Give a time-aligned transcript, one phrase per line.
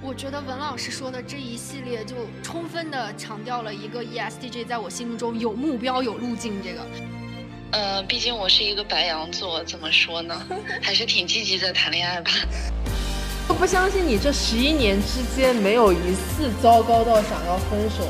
[0.00, 6.86] 我觉得文老师说的这一系列就充分的强调了一个 ESTJ 在我心目中有目标、有路径这个。
[7.72, 10.40] 呃，毕竟我是一个白羊座，怎么说呢，
[10.80, 12.30] 还是挺积极的谈恋爱吧。
[13.48, 18.06] 我不相信你这十一年之间没有一次糟糕到想要分手，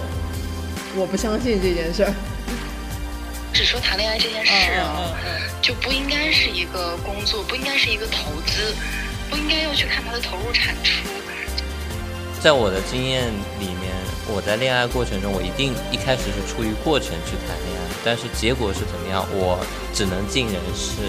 [0.95, 2.12] 我不相信这件事儿。
[3.52, 5.16] 只说谈恋爱这件事啊，
[5.62, 8.75] 就不应该是一个工作，不应该是一个投资，
[9.30, 11.02] 不应该要去看它的投入产出。
[12.41, 13.27] 在我的经验
[13.59, 13.92] 里面，
[14.33, 19.59] 我在恋爱过程中，我一定一开始是出于过程去谈恋爱，但是结果是怎么样，我
[19.92, 21.02] 只能尽人事。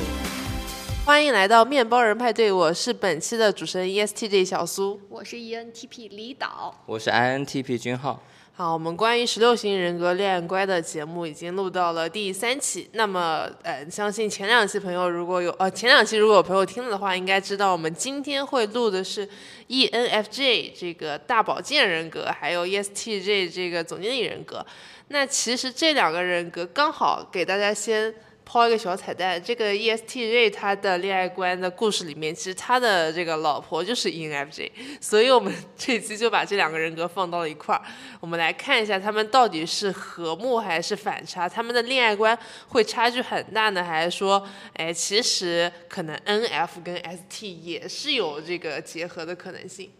[1.05, 8.19] 欢迎来到面包人派对，我是本期的主持人 ESTJ 小苏，我是 ENTP 李导，我是 INTP 君浩。
[8.59, 12.89] 好，我们关于十六型人格恋爱观的节目已经录到了第三期。
[12.91, 19.25] 那么，呃，相信前两期朋友如果有呃前两期如果有朋友听了的话，应该知道我们今天会录的是
[19.69, 24.65] ENFJ 这个大保健人格，还有 ESTJ 这个总经理人格。
[25.07, 28.13] 那其实这两个人格刚好给大家先。
[28.51, 37.81] 抛一个小彩蛋，这个 ESTJ 他的恋爱观的故事里面，其实他的这个老婆就是 ENFJ，所以我们这期就把这两个人格放到了一块儿，
[38.19, 42.35] 我们来看一下他们到底是和睦还是反差，他们的恋爱观
[42.69, 49.91] 会差距很大呢，还是说，哎，其实可能 NF 跟 ST 也是有这个结合的可能性。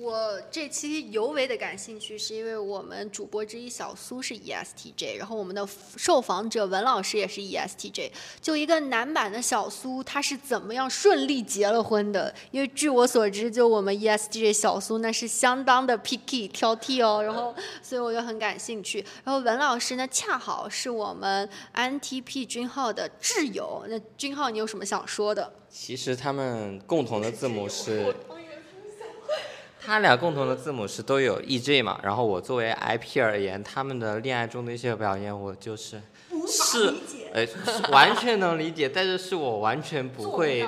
[0.00, 8.10] 我这期尤为的感兴趣，是因为我们主播之一小苏是 ESTJ，然后我们的受访者文老师也是 ESTJ。
[8.40, 12.34] 就一个男版的小苏，他是怎么样顺利结了婚的？
[12.50, 17.22] 因为据我所知，就我们 ESTJ 小苏那是相当的 picky 挑剔哦。
[17.22, 19.04] 然后，所以我就很感兴趣。
[19.22, 23.84] 然后文老师呢，恰好是我们 N T P 君浩的挚友。
[23.88, 25.52] 那君浩，你有什么想说的？
[25.70, 28.14] 其实他们共同的字母是。
[29.84, 36.00] 他俩共同的字母是都有 EJ 嘛，然后我作为 IP 而言，他们的恋爱中的一些表现，我就是
[36.48, 36.94] 是，
[37.32, 37.46] 呃，
[37.90, 40.66] 完全能理解，但是是我完全不会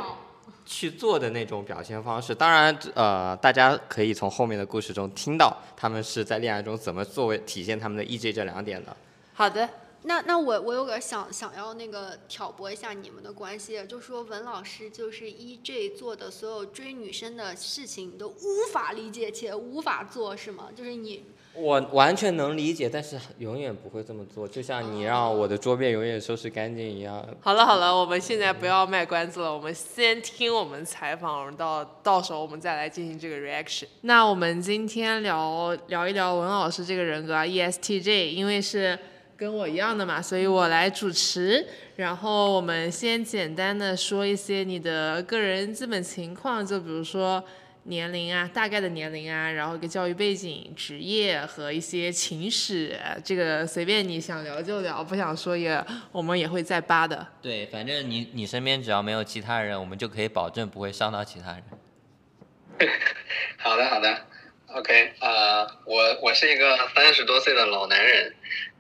[0.67, 2.35] 去做的那种表现方式。
[2.35, 8.95] 当然，呃，大家可以从后面的故事中听到他们是在恋爱中怎么作为体现他们的 EJ 这两点的。
[9.33, 9.67] 好的。
[10.09, 20.69] 那那我我有个想想要那个挑拨一下你们的关系，就说文老师就是 EJ 做的所有追女生的事情，你都无法理解且无法做，是吗？
[20.77, 21.25] 就是你，
[21.55, 27.27] 我完全能理解，但是永远不会这么做，就像你让我的桌面永远收拾干净一样。
[27.41, 33.87] 好了好了，我们现在不要卖关子了，我们先听我们采访，到到时候我们再来进行这个 reaction。
[34.03, 38.97] 那我们今天聊聊一聊文老师这个人格啊，ESTJ，因为是。
[39.37, 41.67] 跟我一样的嘛，所以我来主持。
[41.97, 47.43] 然后我们先简单的说一些你的个人基本情况，就比如说
[47.85, 55.83] 年龄啊，大概的年龄啊，然后一个教育背景、职业和一些情史，这个随便你想聊就聊，不想说也
[56.13, 57.27] 我们也会再扒的。
[57.41, 61.63] 对，反正你你身边只要没有其他人，我们就可以保证不会伤到其他人。
[63.57, 64.19] 好的好的
[64.75, 68.35] ，OK，呃，我我是一个三十多岁的老男人。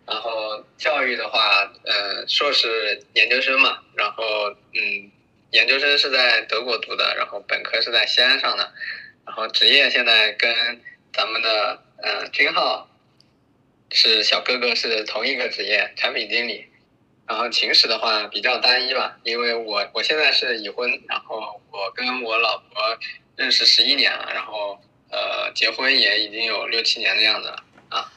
[0.06, 5.10] 然后教育的话，呃，硕士研究生嘛，然后嗯，
[5.50, 8.72] 研究生是在德国读的，然后本科是在西安上的，
[9.26, 10.80] 然后职业现在跟
[11.12, 12.88] 咱们的呃君浩
[13.90, 16.66] 是小哥哥是同一个职业，产品经理。
[17.28, 22.96] 然后情史的话比较单一吧，因为我我现在是已婚，然后我跟我老婆
[23.34, 24.78] 认识十一年了，然后
[25.10, 27.64] 呃结婚也已经有六七年的样子了。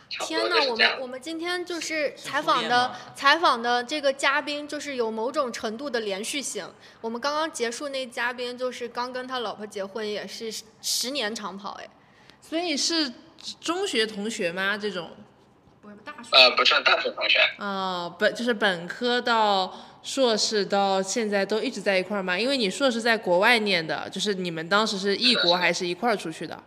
[0.09, 6.67] 天呐，我们我们今天就是采访的采访的这个嘉宾，就是有某种程度的连续性。
[6.99, 11.87] 我们刚刚结束那嘉宾，就是刚跟他老婆结婚，也是十年长跑哎。
[12.41, 13.11] 所以是
[13.61, 14.75] 中学同学吗？
[14.75, 15.11] 这种？
[15.81, 16.29] 不是大学。
[16.31, 17.39] 呃，不是大学同学。
[17.59, 19.71] 哦，本就是本科到
[20.01, 22.37] 硕士到现在都一直在一块儿吗？
[22.37, 26.63] 因为你硕士在国外念的，就是你们当时是异国还是一块儿出去的？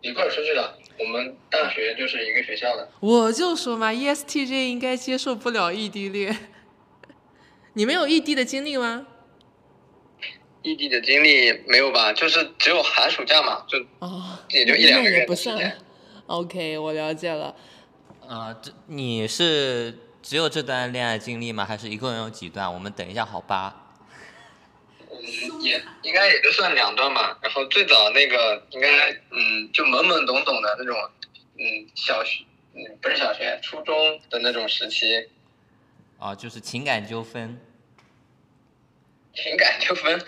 [0.00, 0.78] 一块儿出去的。
[0.98, 6.36] 我们大学就是一个学校的，我就说嘛，ESTJ 应该接受不了异地恋。
[7.74, 9.06] 你们有异地的经历吗？
[10.62, 12.12] 异地的经历没有吧？
[12.12, 15.78] 就是只有寒暑假嘛，就哦，也就一两个月不算。
[16.26, 17.54] OK，我了解了。
[18.26, 21.64] 啊，这你是只有这段恋爱经历吗？
[21.64, 22.72] 还是一共有几段？
[22.72, 23.85] 我们等一下好扒。
[25.26, 27.38] 嗯，也应该也就算两段吧。
[27.42, 30.96] 然后最早那个应该嗯，就懵懵懂懂的那种，
[31.58, 32.44] 嗯，小学，
[32.74, 35.28] 嗯，不是小学，初中的那种时期。
[36.18, 37.60] 啊，就是情感纠纷。
[39.34, 40.18] 情感纠纷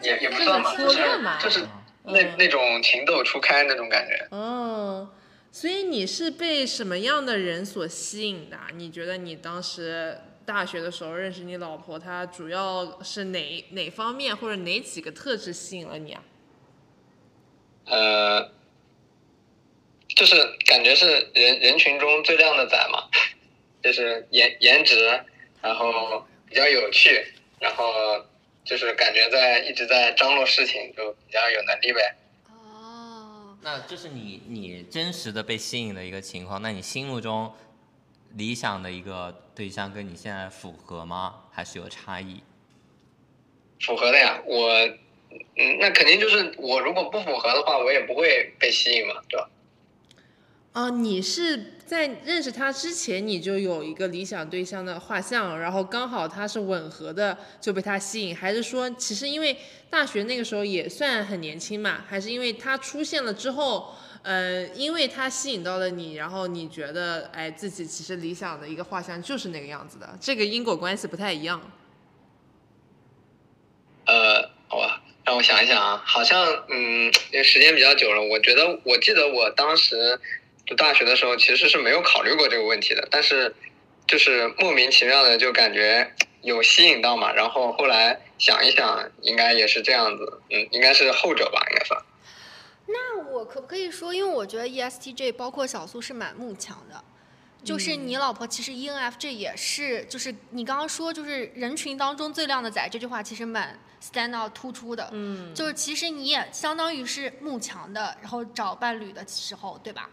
[0.00, 0.96] 也也不算吧，就是
[1.42, 1.68] 就是
[2.04, 4.26] 那那种情窦初开那种感觉。
[4.30, 5.10] 哦，
[5.52, 8.58] 所以你是被什么样的人所吸引的？
[8.72, 16.22] 你觉得你当时大学的时候认识你老婆，她主要是哪哪方面或者哪几个特质吸引了你啊？
[17.86, 18.50] 呃，
[20.08, 20.34] 就是
[20.66, 23.08] 感觉是人人群中最靓的仔嘛，
[23.82, 25.22] 就是颜颜值，
[25.60, 27.26] 然后比较有趣，
[27.60, 27.92] 然后
[28.64, 32.16] 就是感觉在一直在张罗事情，就比较有能力呗。
[32.48, 36.62] 哦，那这是你你真实的被吸引的一个情况。
[36.62, 37.52] 那你心目中
[38.36, 41.34] 理想的一个对象跟你现在符合吗？
[41.52, 42.42] 还是有差异？
[43.80, 44.68] 符合的呀，我，
[45.56, 49.48] 嗯，那肯定就是我如果不符合的话，我也不会被吸引嘛，对吧？
[50.72, 59.56] 哦，你是在认识他之前你就有一个理想对象的画像，然后刚好他是吻合的，就被他吸引，还是说其实因为
[59.88, 63.94] 大学那个时候也算很年轻嘛，还是因为他出现了之后，
[64.24, 71.60] 呃，因为他吸引到了你，然后你觉得哎自己其实理想的一个画像就是那个样子的，这个因果关系不太一样。
[74.06, 80.18] 呃，好吧，让我想一想啊，好像嗯，因为时间比较久了，我觉得我记得我当时
[80.66, 83.54] 读大学的时候其实是没有考虑过这个问题的，但是
[84.06, 86.10] 就是莫名其妙的就感觉
[86.40, 92.02] 有吸引到嘛，然后后来想一想，应该也是这样子，嗯，应该是后者吧，应该算。
[92.86, 97.02] 那我可不可以说，因为我觉得 E ESTJ 包括小苏是蛮慕强的，
[97.64, 110.10] 就是你老婆其实 E ENFJ 也是，就是你刚刚说就是人群当中最靓的仔这句话其实蛮 stand out 突出的，嗯，就是其实你也相当于是慕强的，然后找伴侣的时候，对吧？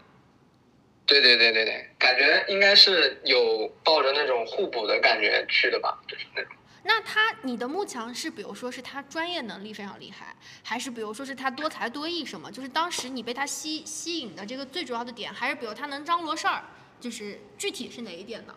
[1.04, 6.52] 对对对对对，感觉应该是有抱着那种互补的感觉去的吧，就是那种。
[6.84, 10.34] 那他你的慕强是比如说是他专业能力非常厉害，
[10.64, 12.50] 还是比如说是他多才多艺什么？
[12.50, 16.64] 就是当时你被他吸吸引的这个最主要的点，还是比如他能张罗事儿，
[17.00, 18.54] 就是具体是哪一点呢？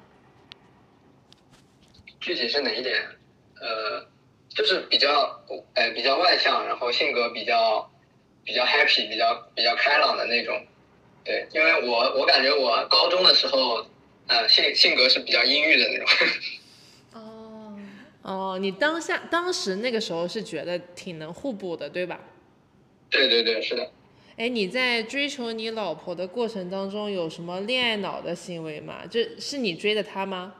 [2.20, 3.00] 具体是哪一点？
[3.62, 4.08] 呃，
[4.50, 5.40] 就是比较
[5.76, 7.92] 呃比较外向，然后性格比较
[8.44, 10.66] 比较 happy，比较比较开朗的那种。
[11.24, 13.86] 对，因为我我感觉我高中的时候，
[14.28, 16.08] 呃性性格是比较阴郁的那种。
[18.26, 22.20] 哦，哦，你当下当时那个时候是觉得挺能互补的，对吧？
[23.10, 23.92] 对对对，是的。
[24.38, 29.04] 哎，你在追求你老婆的过程当中有什么恋爱脑的行为吗？
[29.10, 30.56] 这是你追的她吗？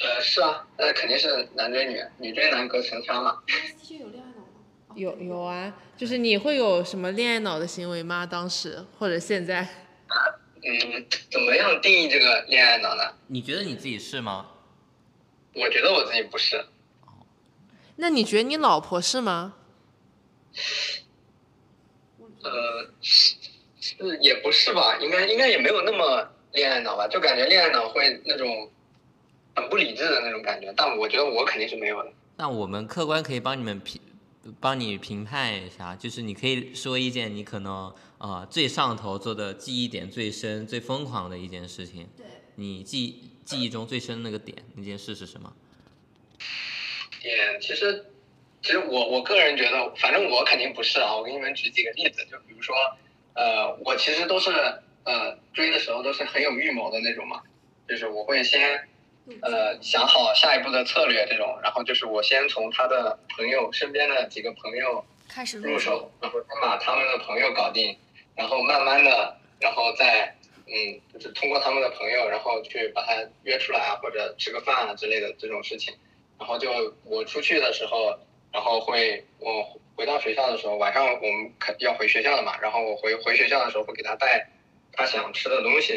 [0.00, 3.38] 呃，是啊，那肯定是男追女，女追男隔层纱嘛。
[3.46, 4.94] ESTJ 有恋爱脑吗？
[4.96, 8.24] 有有啊，就是你会有什么恋爱脑的行为吗？
[8.24, 9.68] 当时或者现在？
[10.62, 13.02] 嗯，怎么样定义这个恋爱脑呢？
[13.28, 14.46] 你觉得你自己是吗？
[15.60, 16.64] 我觉得我自己不是。
[17.96, 19.54] 那你觉得你老婆是吗？
[22.42, 23.34] 呃，是
[23.80, 24.96] 是也不是吧？
[24.98, 27.08] 应该应该也没有那么恋爱脑吧？
[27.08, 28.70] 就感觉恋爱脑会那种
[29.56, 32.12] 很不理智的那种感觉，但我觉得我肯定是没有的。
[32.36, 34.00] 那我们客观可以帮你们评，
[34.60, 42.08] 帮你评判一下，就是你可以说一件你可能呃最上头做的记忆点最深、最疯狂的一件事情。
[42.16, 42.24] 对，
[42.54, 45.50] 你记记忆中最深的那个点，那件事是什么？
[47.22, 48.04] 点其实，
[48.60, 51.16] 其实我我个人觉得，反正我肯定不是啊。
[51.16, 52.76] 我给你们举几个例子，就比如说，
[53.32, 54.50] 呃，我其实都是
[55.04, 57.40] 呃追的时候都是很有预谋的那种嘛，
[57.88, 58.86] 就是我会先
[59.40, 65.70] 呃想好下一步的策略这种，然后就是我先从他的朋友身边的几个朋友开始入手。
[65.72, 67.96] 入手，然后先把他们的朋友搞定，
[68.36, 70.36] 然后慢慢的，然后再
[70.70, 75.94] 嗯，就是通过他们的朋友，然后去把他约出来啊，或者吃个饭啊之类的这种事情。
[76.38, 78.16] 然后就我出去的时候，
[78.52, 84.48] 然后会我回到学校的时候，晚上我们肯要回学校了嘛，然后我回回学校的时候会给他带
[84.92, 85.94] 他想吃的东西，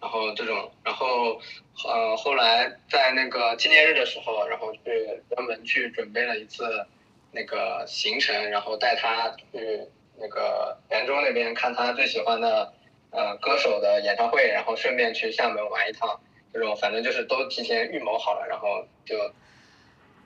[0.00, 1.40] 然后这种，然后
[1.84, 4.80] 呃后来在那个纪念日的时候，然后去
[5.28, 6.86] 专门去准备了一次
[7.32, 9.80] 那个行程，然后带他去
[10.18, 12.72] 那个泉州那边看他最喜欢的
[13.12, 16.20] 呃歌手的演唱会，然后顺便去厦门玩一趟，
[16.52, 19.16] 这种反正就是都提前预谋好了，然后就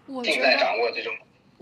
[0.07, 1.12] 我觉尽在掌握这种。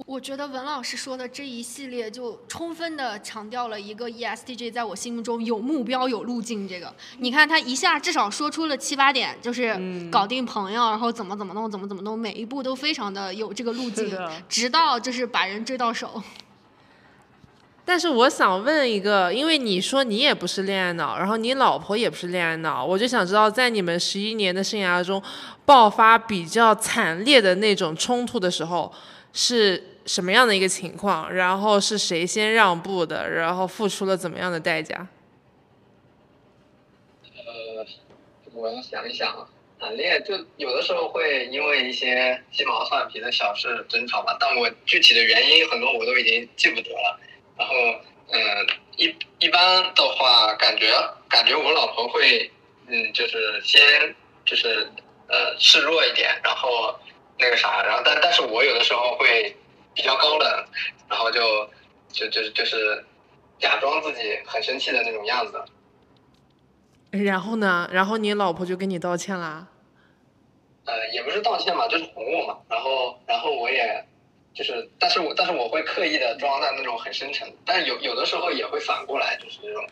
[0.07, 6.67] 我觉得文老师说的这一系列就充分的强调了一个 E ESTJ 在我心目中有目标、有路径。
[6.67, 14.11] 这个，你看他一下至少说出了七八点，就是嗯搞定朋友，然后怎么怎么弄，怎么怎么弄，每一步都非常的有这个路径，
[14.49, 16.21] 直到就是把人追到手。
[17.87, 25.23] 但是我想问一个，因为你说你也不是恋爱脑，然后你老婆也不是恋爱脑，我就想知道，在你们十一年的生涯中，
[25.67, 28.91] 爆发比较惨烈的那种冲突的时候，
[29.35, 31.31] 是什么样的一个情况？
[31.35, 33.29] 然后是谁先让步的？
[33.29, 35.07] 然后付出了怎么样的代价？
[37.37, 37.87] 呃，
[38.55, 39.47] 我要想一想啊，
[39.79, 47.21] 谈恋爱就有的时候会因为一些鸡毛蒜皮的小事争吵吧，但我具体的原因很多我都已经记不得了。
[47.57, 47.75] 然后，
[48.33, 50.91] 嗯、一一般的话，感觉
[51.29, 52.51] 感觉我老婆会，
[52.87, 54.91] 嗯，就是先就是
[55.29, 56.99] 呃示弱一点，然后
[57.39, 59.57] 那个啥，然后但但是我有的时候会
[59.95, 60.65] 比较高冷，
[61.09, 61.41] 然后就
[62.09, 63.05] 就就就是
[63.59, 65.65] 假装自己很生气的那种样子。
[67.13, 67.89] 然后呢？
[67.93, 69.69] 然后你老婆就跟你道歉啦？
[70.85, 72.59] 呃，也不是道歉嘛，就是哄我嘛。
[72.69, 74.05] 然后，然后我也
[74.55, 79.85] 就是，但是我但是我会刻意的装的那种很深沉，但是有有的时候也会反过来，就是这种。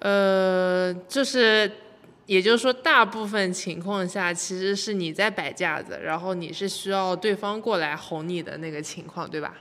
[0.00, 1.70] 呃，就是，
[2.26, 9.56] 也就是说，大部分情况下其实是你在摆架子，然后你是需要对方过来哄你的那个情况，对吧？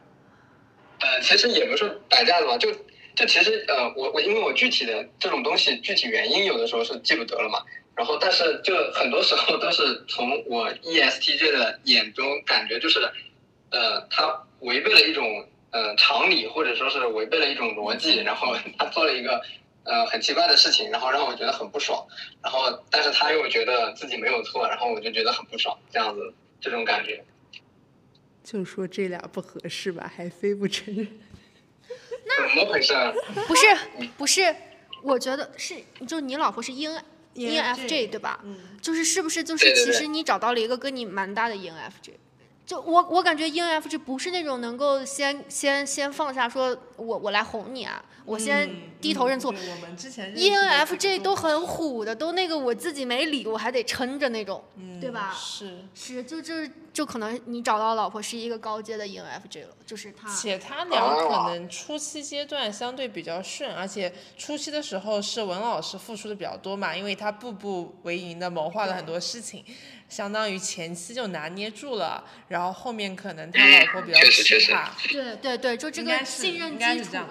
[1.00, 2.70] 呃，其实也不是摆架子吧，就
[3.16, 7.60] 就其实呃，我我因为我具体的这种东西具体原因有的时候是记不得了嘛。
[7.96, 13.00] 然后，但是就很多时候都是从我 E ESTJ 的眼中感觉就是，
[13.74, 15.26] 呃，他违背了一种
[15.72, 19.42] 呃常理，或者说是违背了一种逻辑，然后 他做了一个
[19.84, 22.06] 呃很奇怪的事情，然后让我觉得很不爽，
[22.44, 27.24] 然后但是他又觉得自己没有错，然后我就觉得很不爽，这样子这种感觉。
[28.44, 31.08] 就说这俩不合适吧，还非不承认。
[32.26, 33.12] 那怎么回事啊？
[33.48, 33.66] 不是
[34.18, 34.56] 不是，
[35.02, 35.76] 我觉得是，
[36.08, 37.04] 就你老婆是 E N
[37.36, 38.44] ENFJ 对吧？
[38.82, 42.12] 就是是不是就是其实你找到了一个跟你蛮大的 E ENFJ。
[42.66, 48.70] 就我我感觉 E ENFJ 不是那种能够先先先放下说我我来哄你啊，我先
[49.02, 49.52] 低头认错。
[49.52, 54.64] 我们之前 E ENFJ 都很虎的，都那个我自己没理，我还得撑着那种，
[55.02, 55.36] 对吧？
[55.38, 56.54] 是，是，就就
[56.94, 60.34] 就可能你找到老婆是一个高阶的 E ENFJ 了，就是他。
[60.34, 69.66] 且他俩可能初期阶段相对比较顺，而且初期的时候是文老师付出的比较多嘛，因为他步步为营的谋划了很多事情，
[70.14, 77.28] 相当于前期就拿捏住了，然后后面可能他老婆比较奇葩，对对对，就这应该是个信任应该基础是这样，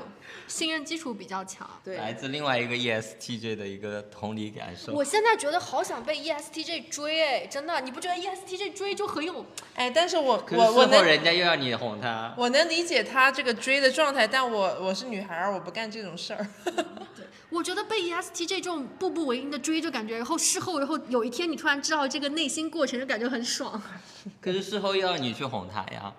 [0.53, 1.67] 信任基础比较强。
[1.83, 4.93] 对，来自另外一个 E ESTJ 的一个同理感受。
[4.93, 9.47] 我现在觉得好想被 E ESTJ 追哎，真的，你不觉得 E ESTJ 追就很有？
[9.75, 16.47] 哎，但是我我我能人家又要你哄他，我能理解他这个追的状态，但我我是女孩儿，我不干这种事儿。
[17.49, 23.81] 我觉得被 E ESTJ 这种步步为营的追，就感觉然后事后，然后有一天你突然知道这个内心过程，就感觉很爽。
[24.39, 26.13] 可是事后又要你去哄他呀。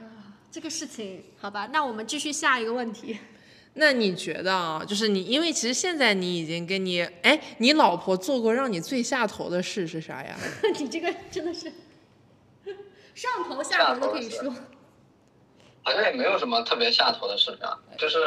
[0.00, 0.04] 啊
[0.52, 3.18] 这个事情，好吧，那我们继续下一个问题。
[3.78, 10.34] 那你觉得啊，就是你，因为其实现在你已经跟你，哎，你老婆做过让你最下头的事是啥呀？
[10.78, 11.70] 你这个真的是
[13.14, 14.52] 上头下头都可以说。
[15.82, 18.18] 好像也没有什么特别下头的事情啊，就是，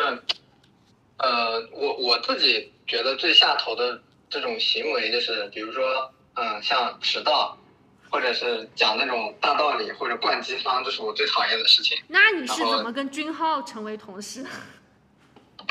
[1.17, 7.57] 呃，我我自己觉得最下头的这种行为，就是比如说，嗯、像迟到，
[8.09, 11.97] 或者是讲那种大道理或者灌鸡汤，这是我最讨厌的事情。
[12.07, 14.49] 那你是怎么跟君浩成为同事的？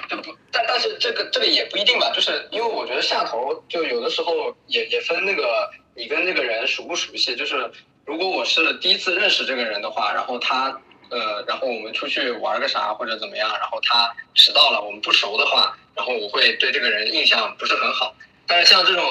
[0.09, 7.71] 就不，但但是这个这个也不一定吧，就是因为我觉得下头就有的时候也也分那个你跟那个人熟不熟悉，就是
[8.07, 18.15] 如果我是第一次认识这个人的话，然后他呃，然后我们出去玩个啥或者怎么样，然后他迟到了，我们不熟的话，然后我会对这个人印象不是很好。
[18.47, 19.05] 但是像这种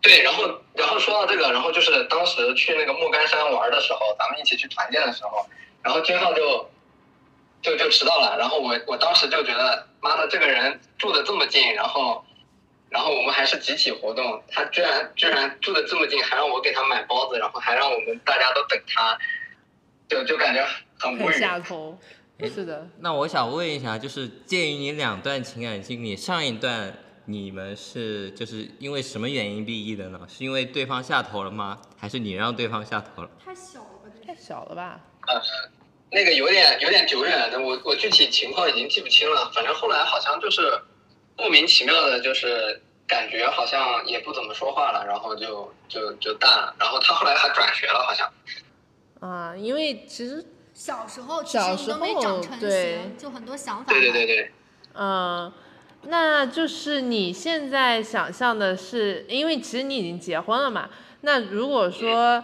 [0.00, 5.44] 对，然后然后说到这个，然后就是当时去那个莫干山玩的时候，咱们一起去团建的时候，
[5.82, 6.70] 然后君浩就
[7.62, 12.24] 就就迟到了，然后我我当时就觉得，妈的，这个人住的这么近，然后
[12.90, 19.18] 然后我们还是集体活动，他居然居然住的这么近，还让我给他买包子，然后还让我们大家都等他，
[20.08, 20.66] 就就感觉
[20.98, 21.38] 很无很语。
[21.38, 21.98] 下头。
[22.38, 26.92] 是的，那我想问一下，就是鉴于你两段情感经历，上一段
[27.24, 30.20] 你们是就是因为什么原因毕业的呢？
[30.28, 31.80] 是因为对方下头了吗？
[31.96, 33.30] 还是你让对方下头了？
[33.42, 34.10] 太小了吧？
[34.26, 35.00] 太小了吧？
[35.26, 35.40] 呃，
[36.16, 40.80] 那个有点有点久远了，我我具体情况已经记不清了，反正后来好像就是
[41.36, 48.32] 莫名其妙的，就是感觉好像也不怎么说话了，然后就就就淡了，然后他后来还转学了，好像。
[49.20, 50.42] 啊，因为其实，
[50.72, 53.92] 小时候其小实你都没时候长成就很多想法。
[53.92, 54.26] 对对对。
[54.26, 54.50] 对。
[54.94, 55.52] 嗯，
[56.04, 60.88] 那就是你现在想象的是，因为其实你已经结婚了嘛。
[61.20, 62.42] 那如果说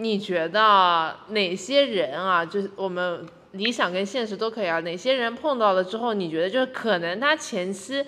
[0.00, 8.06] 你觉得哪些人啊，就是我们理想跟现实都可以啊，哪些人碰到了之后，你觉得就是可能他前期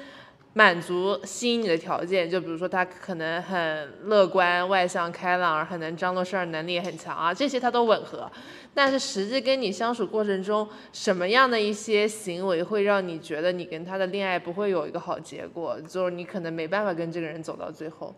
[0.53, 8.31] 满足吸引你的条件，就比如说他可能很乐观、外向、开朗，很能张罗事儿，能力也很强啊，这些他都吻合。
[8.73, 15.77] 但是实际跟你相处过程中，什么样的一些行为会让你觉得你跟他的恋爱不会有一个好结果？
[15.81, 18.15] 就是你可能没办法跟这个人走到最后。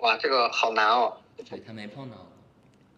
[0.00, 1.16] 哇，这个好难哦。
[1.44, 2.16] 对他没碰到。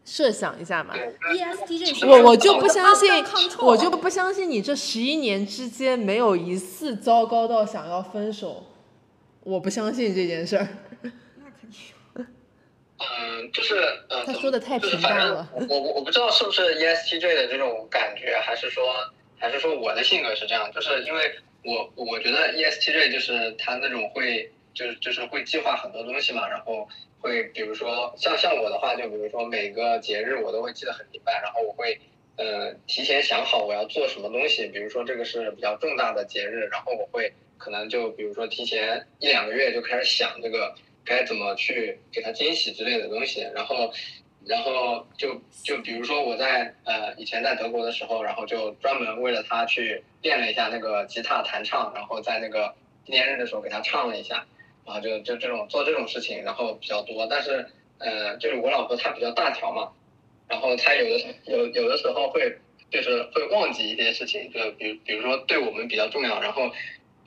[0.04, 0.94] 设想一下嘛。
[0.96, 3.10] ESTJ 我我就不相信
[3.58, 8.64] 我就不相信你这十一年之间没有一次糟糕到想要分手，
[9.42, 10.66] 我不相信这件事儿。
[11.02, 11.10] 那
[11.60, 11.78] 肯定
[12.98, 13.74] 嗯，就是
[14.08, 18.84] 呃，他说的太就是平淡了我我我不知道是不是 E ESTJ 的这种感觉，还是说
[19.38, 26.88] 还是说我的性格是这样，就是因为我我觉得 E ESTJ 就是他那种会就是就是会计划很多东西嘛，然后
[27.20, 31.98] 会比如说像像我的话，就比如说每个节日我都会记得很明白，然后我会
[32.36, 43.92] 呃提前想好我要做什么东西，比如说这个是比较重大的节日，然后我会可能就比如说提前一两个月就开始想这个该怎么去给他惊喜之类的东西，然后
[44.46, 54.46] 然后就就比如说我在呃以前在德国的时候，然后就专门为了他去练了一下那个吉他弹唱，然后在那个纪念日的时候给他唱了一下，
[54.88, 57.66] 然后就就这种做这种事情，然后比较多，但是
[57.98, 59.92] 呃就是我老婆她比较大条嘛，
[60.48, 62.56] 然后她有的有有的时候会
[62.90, 66.72] 就是会忘记一些事情，就比如比如说对我们比较重要，然后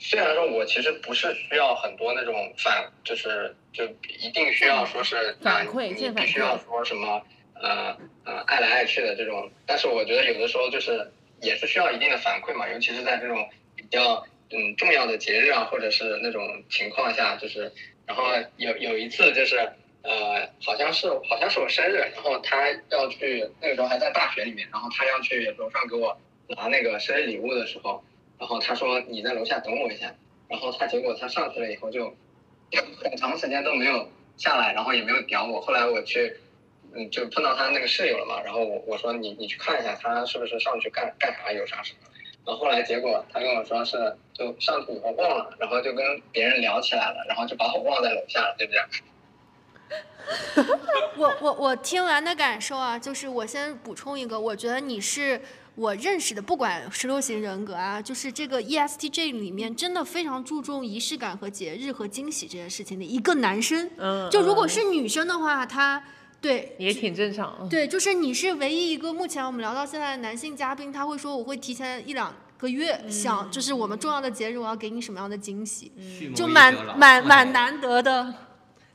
[0.00, 3.84] 虽然说我其实不是需要很多那种反，就是就
[4.18, 7.22] 一定需要说是反馈你必须要说什么
[7.54, 17.72] 呃呃爱来爱去的这种，但是我觉得有的时候就是也是需要一定的反馈嘛，尤其是在这种比较嗯重要的节日啊，或者是那种情况下，就是
[18.06, 18.24] 然后
[18.56, 19.56] 有有一次就是
[20.02, 26.16] 呃好像是好像是我生日，然后他要去那个时候还在大学里面，然后他要去楼上给我
[26.48, 28.04] 拿那个生日礼物的时候，
[28.38, 30.14] 然后他说你在楼下等我一下，
[30.48, 32.14] 然后他结果他上去了以后就
[33.02, 35.60] 很长时间都没有下来，然后也没有屌我。
[35.60, 36.36] 后来我去，
[36.94, 42.08] 嗯，就碰到他那个室友了嘛，然后我我说你你去看一下他是不是上去干干啥有啥什么。
[42.44, 48.86] 然后后来结果他跟我说是就上去以后忘了，然后就跟别人聊起来了，然后就把我忘在楼下了，就这样。
[51.16, 55.40] 我我我听完的感受啊，就是我先补充一个，我觉得你是
[55.74, 63.90] 我认识的，不管十六型人格啊，就是这个 E ESTJ 里面真的非常注重仪式感和节日和惊喜这件事情的一个男生。
[63.98, 66.02] 嗯，就如果嗯是女生的话，他
[66.42, 67.66] 对也挺正常。
[67.70, 75.92] 对，就是你是唯一一个目前我们聊到现在的男性嘉宾，他会说我会提前一两个月想，就是我们重要的节日我要给你什么样的惊喜，
[76.34, 78.34] 就蛮蛮蛮难得的。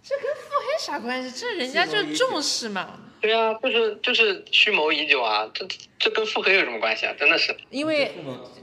[0.04, 1.40] 这跟腹黑啥关系？
[1.40, 3.00] 这人家就重视嘛。
[3.20, 7.14] 对啊，就是就是蓄谋已久啊，这这跟腹黑有什么关系啊？
[7.18, 7.56] 真的是。
[7.72, 8.12] 因为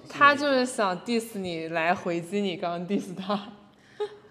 [0.09, 3.53] 他就是想 diss 你来回击你刚刚 diss 他。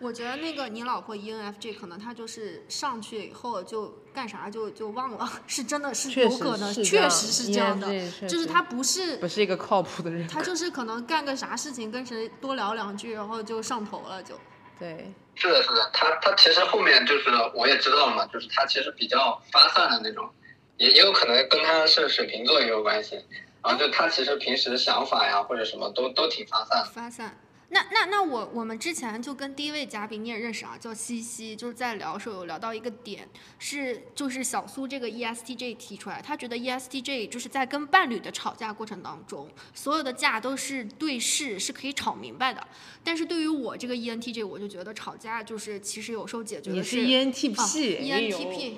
[0.03, 7.87] 我觉得那个你老婆 ENFJ 可能她就是上去以后就干啥就就忘了， 是真的是有可能，确实是这样的
[8.27, 10.27] 就是她不是不是一个靠谱的人。
[10.27, 14.37] 她就是可能干个啥事情跟谁多聊两句，然后就上头了就。
[14.77, 20.29] 对，是的，是的，他他其实后面就是我也知道了嘛，就是他其实比较发散的那种，
[20.77, 23.15] 也也有可能跟他是水瓶座也有关系。
[23.63, 26.85] 然后就他其实平时想法呀或者什么都都挺发散的。
[26.85, 27.39] 发散。
[27.73, 42.65] 那那那我我们之前就跟第一位嘉宾你也认识啊，叫西西，就是在聊的时候有聊到一个点，是就是小苏这个 E ESTJ 提出来，他觉得 E ESTJ 就是在跟伴侣的吵架过程当中，所有的架都是对视，是可以吵明白的。
[43.03, 48.73] 但是对于我这个 E ENTJ，我就觉得吵架就是其实有时候解决的你是 E ENTP，哦哎呦 ENTP。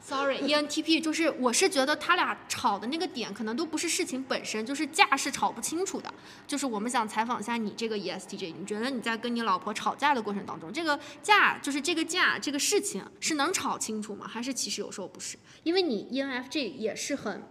[0.00, 6.12] Sorry，ENTP 就是我是觉得他俩吵的那个点可能都不是事情本身，就是架是吵不清楚的。
[6.46, 14.26] 就是我们想采访一下你这个 E ESTJ，你觉得你在跟你老婆吵架的过程当中，这个架就是这个架这个事情是能吵清楚吗？
[14.26, 15.36] 还是其实有时候不是？
[15.62, 17.42] 因为你 E ENFJ 也是很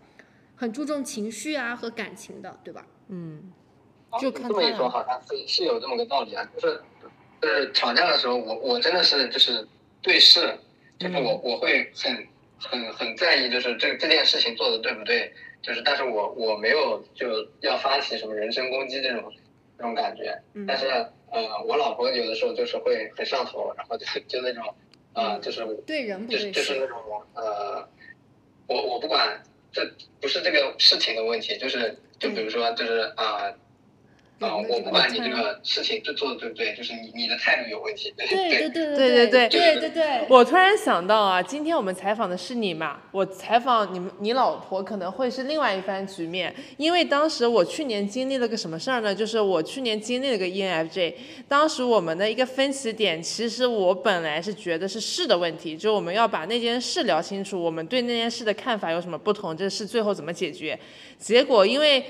[0.56, 2.86] 很注重情绪啊和感情的，对吧？
[3.10, 3.52] 嗯，
[4.20, 6.82] 就看这么一说，好像是是有这么个道理啊，就是
[7.42, 9.68] 就是吵架的时候，我我真的是就是
[10.02, 10.58] 对视，
[10.98, 12.28] 就是我我会很
[12.60, 19.32] 很很在意，就是这这件事情做的对不对，就是但是我我没有就要发起什么人身攻击这种
[19.78, 20.88] 这种感觉，嗯但是
[21.30, 24.64] 呃，我老婆有的时候就是会很上头，然后就就那种
[25.14, 26.52] 呃，就是对人不就是。
[26.52, 26.98] 就是那种
[27.36, 27.88] 呃，
[28.68, 29.86] 我我不管，这
[30.22, 33.54] 不是这个事情的问题，就是就比如说就是啊、
[34.40, 38.14] 啊，我不管你这个事情就做的对不对，就是你你的态度有问题。
[38.16, 40.26] 对对对对对对对对对。
[40.30, 49.14] 我突然想到啊，今天我们采访的是你嘛，我采访你们你老婆可能会是另外一番局面，因为当时我去年经历了个什么事儿呢？
[49.14, 51.16] 就是我去年经历了个 ENFJ，
[51.48, 60.78] 当时我们的一个分歧点，其实我本来是觉得是事的问题，就我们要把那件事聊清楚，我们对那件事的看法有什么不同，这事最后怎么解决？
[61.18, 62.06] 结果因为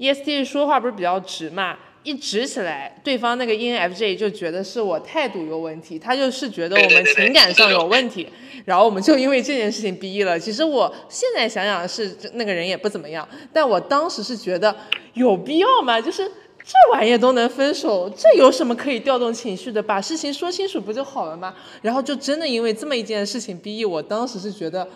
[0.00, 8.26] EST 说话不是比较直嘛，一直起来，对方那个 ENFJ 就觉得是我态度有问题，他就是觉得我们情感上有问题，
[8.64, 10.40] 然后我们就因为这件事情逼了。
[10.40, 14.74] 其实我现在想想是那个人也不怎么样，但我当时是觉得
[15.12, 16.00] 有必要吗？
[16.00, 19.82] 就是这玩意都能分手，这有什么可以调动情绪的？
[19.82, 21.54] 把事情说清楚不就好了吗？
[21.82, 24.88] 然后就真的因为这么一件事情逼我，当时是觉得。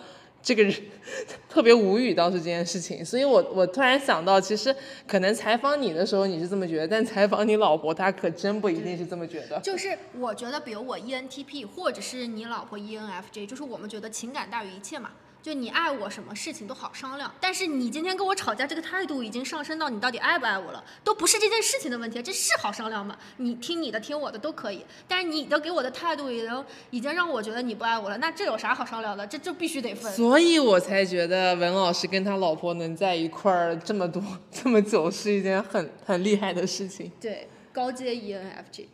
[0.45, 0.71] 这个人
[1.49, 4.73] 特别无语，当时这件事情，所以我我突然想到，其实
[5.07, 9.59] 可能采访你的时候你是这么觉得，但采访你老婆，她可真不一定是这么觉得。
[9.61, 15.09] 就是我觉得，比如我 ENTP，或者是你老婆 ENFJ，就是我们觉得情感大于一切嘛。
[15.45, 17.31] 就你爱我，什么事情都好商量。
[17.39, 23.15] 但是你今天跟我吵架，这个态度已经上升到你到底爱不爱我了，都不是这件事情的问题，这是好商量吗？
[23.37, 24.83] 你听你的，听我的都可以。
[25.07, 29.27] 但是你的给我的态度已经已经让我觉得你不爱我了，那这有啥好商量的？
[29.27, 30.11] 这就必须得分。
[30.13, 37.11] 所以我才觉得文老师跟他老婆能在一块儿这么多这么久是一件很很厉害的事情。
[37.21, 38.87] 对，高阶 ENFJ，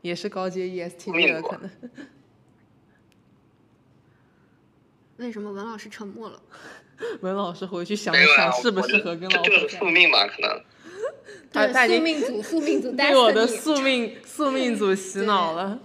[0.00, 1.70] 也是高阶 ESTP 的可能。
[5.18, 6.40] 为什么文老师沉默了？
[7.20, 10.26] 文老师回去想一想，适不适合跟老师这就是宿命吧？
[10.26, 10.60] 可能。
[11.52, 15.78] 对，宿命组，宿命组， 被我的宿命宿命组洗脑了。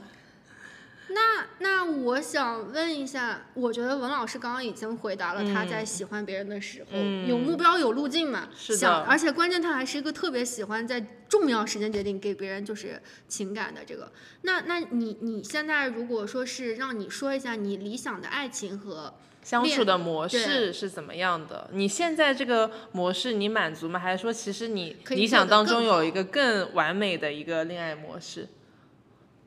[1.14, 6.98] 那那我想问一下，我觉得文老师刚刚已经回答了，他在喜欢别人的时候
[7.28, 8.50] 有目标有路径嘛？
[8.56, 14.12] 是想，而且关键他还是一个特别喜欢在重要时间节点给别人就是情感的这个。
[14.42, 21.70] 那那你你现在如果说是让你说一下你理想的爱情和相处的模式是怎么样的？
[21.74, 24.00] 你现在这个模式你满足吗？
[24.00, 28.48] 还是说其实你理想当中有一个更完美的一个恋爱模式？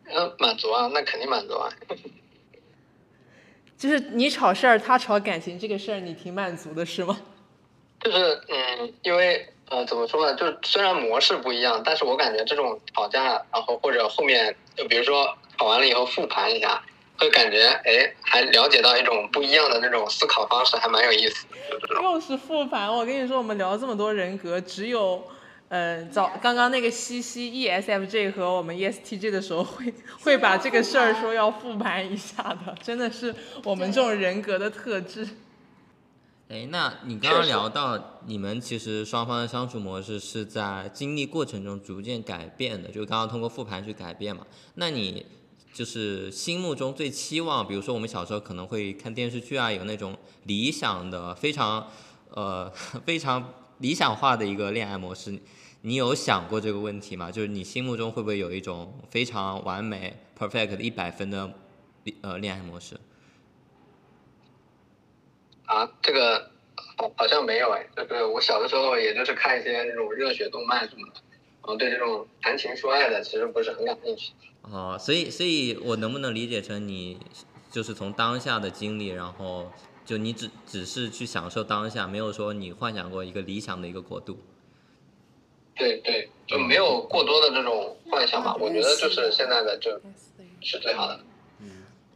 [0.06, 1.68] 嗯，满足啊，那肯定满足啊。
[3.76, 7.20] 就是你吵事儿，他吵感情，这个事儿你挺满足的是吗？
[8.00, 10.34] 就是嗯，因为呃，怎么说呢？
[10.36, 16.82] 就是虽然模式不一样，但是我感觉这种吵架，然后或者后面就比如说吵完了以后复盘一下，
[17.18, 21.46] 会感觉哎，还了解到一种不一样的那种思考方式，还蛮有意思。
[22.02, 25.22] 又是复盘，我跟你说，我们聊这么多人格，只有。
[25.76, 33.34] 嗯，早刚刚那个西西 ESFJ 和我们 ESTJ 的时候，会 会把这个事儿说要复盘一下的，真的是
[33.64, 35.28] 我们这种人格的特质。
[36.48, 44.46] 哎，那你刚刚聊到你们其实双方的相处模式是在经历过程中逐渐改变的，就刚刚通过复盘去改变嘛？
[44.76, 45.26] 那你
[45.72, 51.84] 就是心目中最期望，比如说我们小时候可能会看电视剧啊，有那种理想的、非常
[52.30, 52.70] 呃
[53.04, 55.36] 非常理想化的一个恋爱模式。
[55.86, 57.30] 你有想过这个问题吗？
[57.30, 61.52] 就是你心目中会不会有一种非常完美、perfect 的一百分的
[62.22, 62.98] 呃恋爱模式？
[65.66, 66.50] 啊，这个
[66.96, 71.20] 好好像没有哎，就是我小的时候也就是看一些那种热血动漫什么的，
[71.60, 74.32] 然后对这种谈情说爱的其实不是很感兴趣。
[74.62, 77.18] 哦，所以所以我能不能理解成你
[77.70, 79.70] 就是从当下的经历，然后
[80.06, 84.38] 就你只只是去享受当下，没有说你幻想过一个理想的一个国度？
[85.74, 88.56] 对对，就没有过多的这种幻想吧。
[88.58, 89.90] 我觉得就是现在的就
[90.60, 91.20] 是最好的。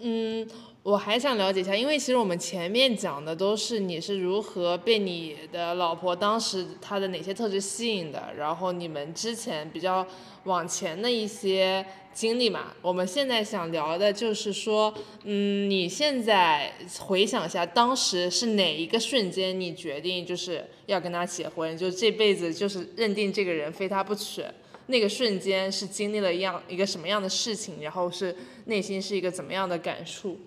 [0.01, 0.49] 嗯，
[0.83, 10.07] 我还想了解一下，因为其实我们前面讲的都是你是如何被你的老婆当时她的哪些特质吸引的，然后你们之前比较
[10.45, 11.85] 往前的一些。
[12.11, 14.93] 经历嘛，我们现在想聊的就是说，
[15.23, 24.45] 嗯，你现在回想一下，当时是哪一个瞬间，你决定就是要跟他结婚，就这辈子就是认定这个人非他不娶，
[24.87, 30.41] 那个瞬间是经历了一样一个什么样的事情，然后是内心是一个怎么样的感触？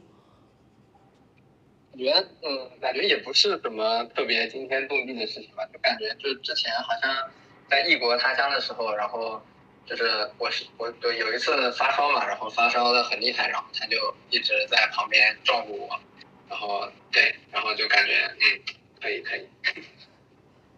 [1.92, 7.32] 感觉，嗯，感觉也不是什么特别惊天动地的事情吧，就感觉就之前好像
[7.70, 9.42] 在异国他乡的时候，然后。
[9.84, 10.04] 就是
[10.38, 13.98] 我是我就有一次发烧嘛，然后发烧的很厉害，然后他就
[14.30, 16.00] 一直在旁边照顾我，
[16.48, 18.62] 然后对，然后就感觉嗯，
[19.02, 19.42] 可以可以。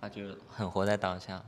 [0.04, 1.42] 他就很活在当下。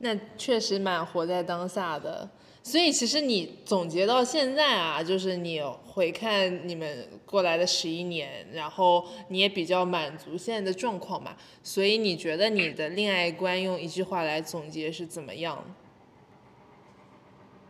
[0.00, 2.28] 那确实蛮活在当下的，
[2.62, 15.64] 所以其实你总结到现在啊，就是你回看你们过来的十一年，然后你也比较满足现在的状况嘛，所以你觉得你的恋爱观用一句话来总结是怎么样？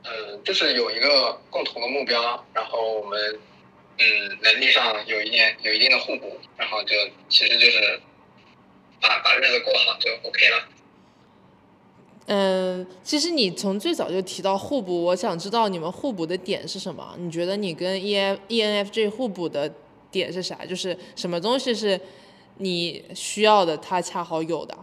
[0.02, 3.38] 嗯，就是有一个共同的目标，然后我们
[3.98, 6.96] 嗯能力上有一点有一定的互补，然后就
[7.28, 8.00] 其实就是
[9.00, 10.68] 把把日子过好就 OK 了。
[12.28, 17.14] 嗯，其实你从最早就提到互补，我想知道你们互补的点是什么？
[17.18, 19.72] 你觉得你跟 E F E N F J 互补的
[20.10, 20.66] 点是啥？
[20.66, 22.00] 就是什么东西是
[22.58, 24.76] 你需要的，他恰好有的？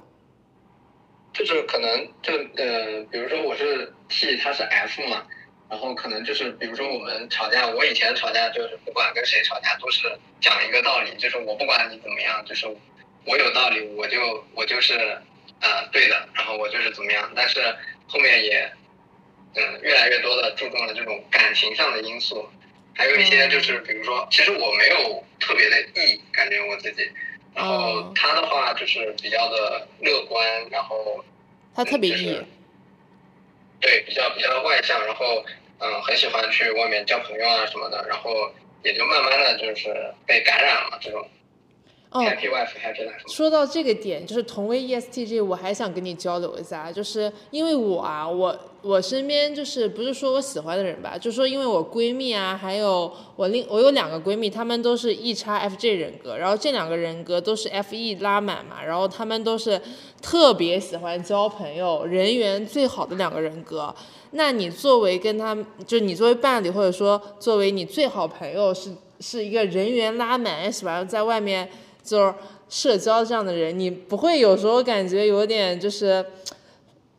[1.34, 5.26] 就是可能就呃，比如说我是 T，他是 F 嘛，
[5.67, 10.08] 然后可能就是比如说我们吵架，我以前吵架就是不管跟谁吵架都是
[10.39, 12.67] 讲一个道理，就是我不管你怎么样，就是
[13.25, 14.93] 我有道理，我就我就是
[15.62, 17.62] 呃对的，然后我就是怎么样，但是
[18.07, 18.71] 后面也
[19.55, 22.49] 嗯越来越多的注重了这种感情上的因素，
[22.95, 27.09] 还有一些就是比如说，其实我没有特别的 E，感觉我自己。
[27.55, 31.23] 然后他的话就是比较的乐观，然后
[31.75, 32.43] 他特别 E，
[33.79, 35.45] 对，比较比较外向，然后
[35.77, 38.51] 嗯，很喜欢去外面交朋友啊什么的，然后
[38.83, 39.93] 也就慢慢的就是
[40.25, 41.29] 被感染了这种。
[42.13, 43.34] Happy wife, happy life。
[43.34, 59.82] 说到这个点，就是同为 ESTJ，我还想跟你交流一下，就是因为我啊，我我身边就是不是说我喜欢的人吧，就说因为我闺蜜啊，还有我另我有两个闺蜜，她们都是 E 叉 FJ 人格，然后这两个人格都是 FE 拉满嘛，然后她们都是
[60.21, 63.93] 特别喜欢交朋友，人缘最好的两个人格。
[64.36, 65.56] 那你作为跟他，
[65.88, 71.67] 就是你作为伴侣，或者说作为你最好朋友，是是一个人缘拉满，喜欢在外面。
[72.04, 72.34] 就是
[72.68, 76.26] 社交这样的人，你不会有时候感觉有点就是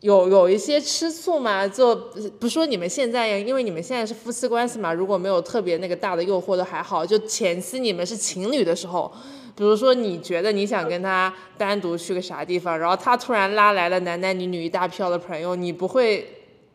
[0.00, 1.66] 有有一些吃醋嘛？
[1.66, 1.94] 就
[2.38, 7.06] 不说你们现在，因为你们现在是夫妻关系嘛，如果没有特别那个大的诱惑都还好。
[7.06, 9.10] 就前期你们是情侣的时候，
[9.56, 16.28] 比如说你觉得你想跟他单独去个啥地方，然后他突然拉来了男男女女一大票的朋友，你不会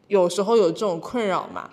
[0.07, 1.69] 有时候有这种困扰吗？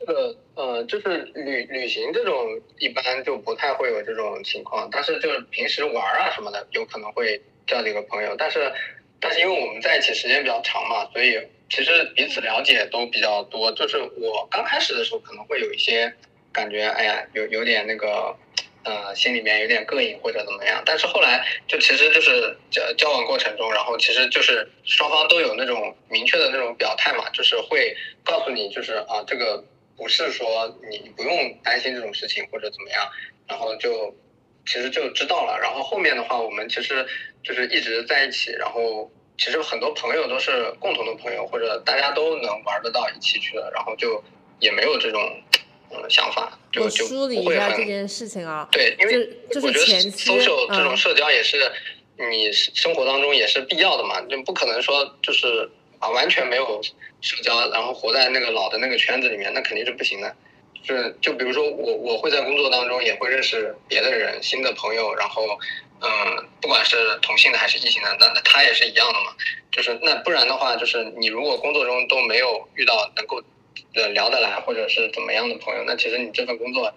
[0.00, 0.36] 这个。
[0.56, 8.36] 呃，就是旅旅行这种一般就不太会有这种情况，但是就是平时玩啊什么的，有可能会交几个朋友。
[8.38, 8.72] 但是，
[9.18, 13.72] 但是因为我们在一起时间比较长嘛，所以其实彼此了解都比较多。
[13.72, 16.14] 就是我刚开始的时候可能会有一些
[16.52, 18.36] 感觉，哎呀，有有点那个，
[18.84, 20.80] 呃，心里面有点膈应或者怎么样。
[20.86, 29.64] 但是后来就其实就是交交往过程中，然后其实就是双方都有那种明确的那种表态嘛，就是会告诉你，就是啊这个。
[29.96, 33.08] 不是说你不用担心这种事情或者怎么样，
[33.46, 34.14] 然后就
[34.66, 35.58] 其实就知道了。
[35.62, 37.06] 然后后面的话，我们其实
[37.42, 44.22] 就是一直在一起，然后其实很多朋友都是共同的朋友，或者大家都能玩得到一起去的，然后就
[44.58, 45.20] 也没有这种
[45.90, 46.58] 嗯想法。
[46.80, 48.68] 我梳理一下这件事情啊。
[48.72, 51.70] 对，因为就是前期 social 这种社交也是
[52.16, 56.82] 你生活当中也是必要的嘛，就不可能说就是啊完全没有。
[57.24, 60.36] 社交，然后活在那个老的那个圈子里面，那肯定是不行的。
[60.82, 65.14] 是，就比如说我，我会在工作当中也会认识别的人，新的朋友。
[65.14, 65.58] 然后，
[66.02, 69.34] 嗯，不管是同性的还是异性的，那那他也是一样的嘛。
[69.72, 73.42] 就是那不然的话，就是你如果工作中都没有遇到能够
[73.94, 76.92] 呃聊得来或者是怎么样的朋友，那其实你这份工作，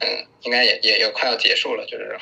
[0.00, 2.18] 嗯，应该也也也快要结束了，就是。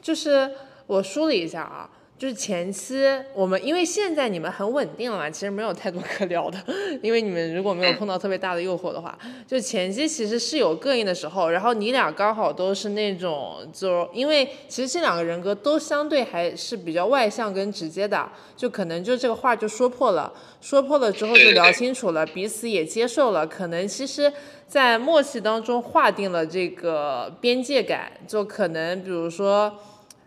[0.00, 0.54] 就是
[0.86, 1.90] 我梳理一下啊。
[2.20, 3.02] 就是前期
[3.32, 6.58] 我们，因为现在你们很稳定了嘛，其实没有太多 可聊的。
[7.02, 11.48] 因为你们如果没有碰到特别大的诱惑的话，就前期其实是有膈应的时候。
[11.48, 20.30] 然后你俩刚好都是那种，就因为其实这两个人格都相对还是比较外向跟直接的，就可能就这个话就说破了，
[20.60, 24.30] 说破了之后就聊清楚了，彼此也接受了，可能其实，
[24.68, 29.74] 在默契当中划定了这个边界感，就可能比如说。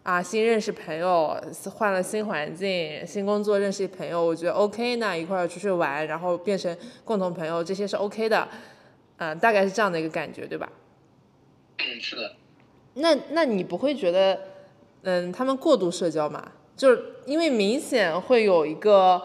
[0.03, 1.33] 啊，新认识朋友，
[1.73, 8.47] 换了新环境，新工作认识朋友，我觉得 OK，那一块儿出去玩，然后变成共同朋友，这些是 OK 的，
[9.17, 10.69] 嗯，大概是这样的一个感觉，对吧？
[11.79, 12.35] 嗯，是的。
[12.95, 14.39] 那那你不会觉得，
[15.03, 16.51] 嗯，他们过度社交嘛？
[16.75, 19.21] 就是因为明显会有一个。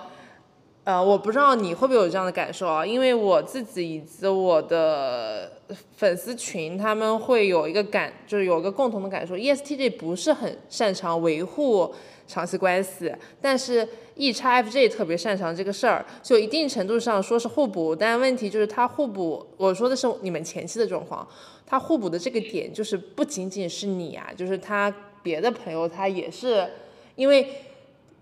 [0.88, 2.86] 呃，我不知道你会不会有这样的感受啊？
[2.86, 5.52] 因为我自己以及我的
[5.98, 11.94] 粉丝群，他们会有一个感，就是有个共同的感受，ESTJ 不是很擅长维护
[12.26, 21.28] 长期关系，但是 E 叉 FJ 特别擅长这个事儿，就一定程度上说是互补，但问题就是他互补，我说的是你们前期的状况，
[21.66, 24.90] 他互补的这个点就是不仅仅是你啊，就是他
[25.22, 26.66] 别的朋友他也是，
[27.14, 27.46] 因为。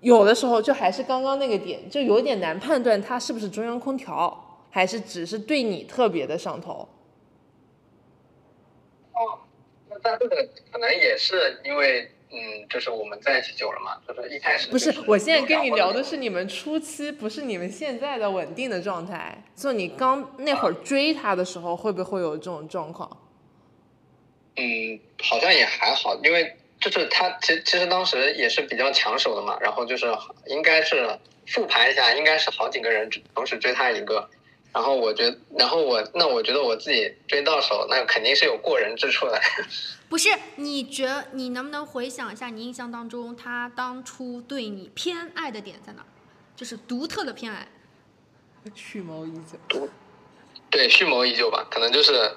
[0.07, 6.89] 有的时候就还是刚刚那个点，就有点难判断它是不是中央空调，还是只是对你特别的上头。
[9.13, 9.41] 哦，
[9.91, 12.39] 那但这个可能也是因为嗯，
[12.71, 19.43] 就是我们在一起久了嘛，就是一开始不是，我现在跟你聊的是你们初期，不是你们现在的稳定的状态。
[19.57, 23.11] 就你刚那会儿追他的时候，会不会有这种状况？
[24.55, 30.07] 嗯，好像也还好，因为就是他其实其实当时也是比较抢手的嘛，然后就是
[30.47, 34.29] 应该是复盘一下，应该是好几个人同时追他一个，
[34.73, 39.41] 然后我觉得，然后我那我觉得我自己追到手，那肯定是有过人之处的。
[40.09, 46.07] 不是，你觉你能不能回想一下，你印象当中他当初对你偏爱的点在哪儿？
[46.55, 47.67] 就是独特的偏爱。
[48.75, 49.33] 蓄谋已
[49.71, 49.89] 久。
[50.71, 52.37] 对，蓄谋已久吧，可能就是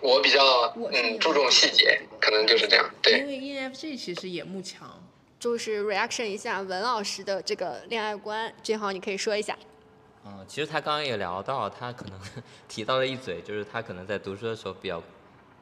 [0.00, 2.90] 我比较嗯注重细节，可能就是这样。
[3.02, 5.02] 对因，为 ENFJ 其实也慕强。
[5.38, 9.56] 就是 reaction 一下文老师的这个恋爱观，君豪你可以说一下。
[10.26, 12.20] 嗯，其实他刚刚也聊到，他可能
[12.68, 15.02] 提到了一嘴，就是他可能在读书的时候比较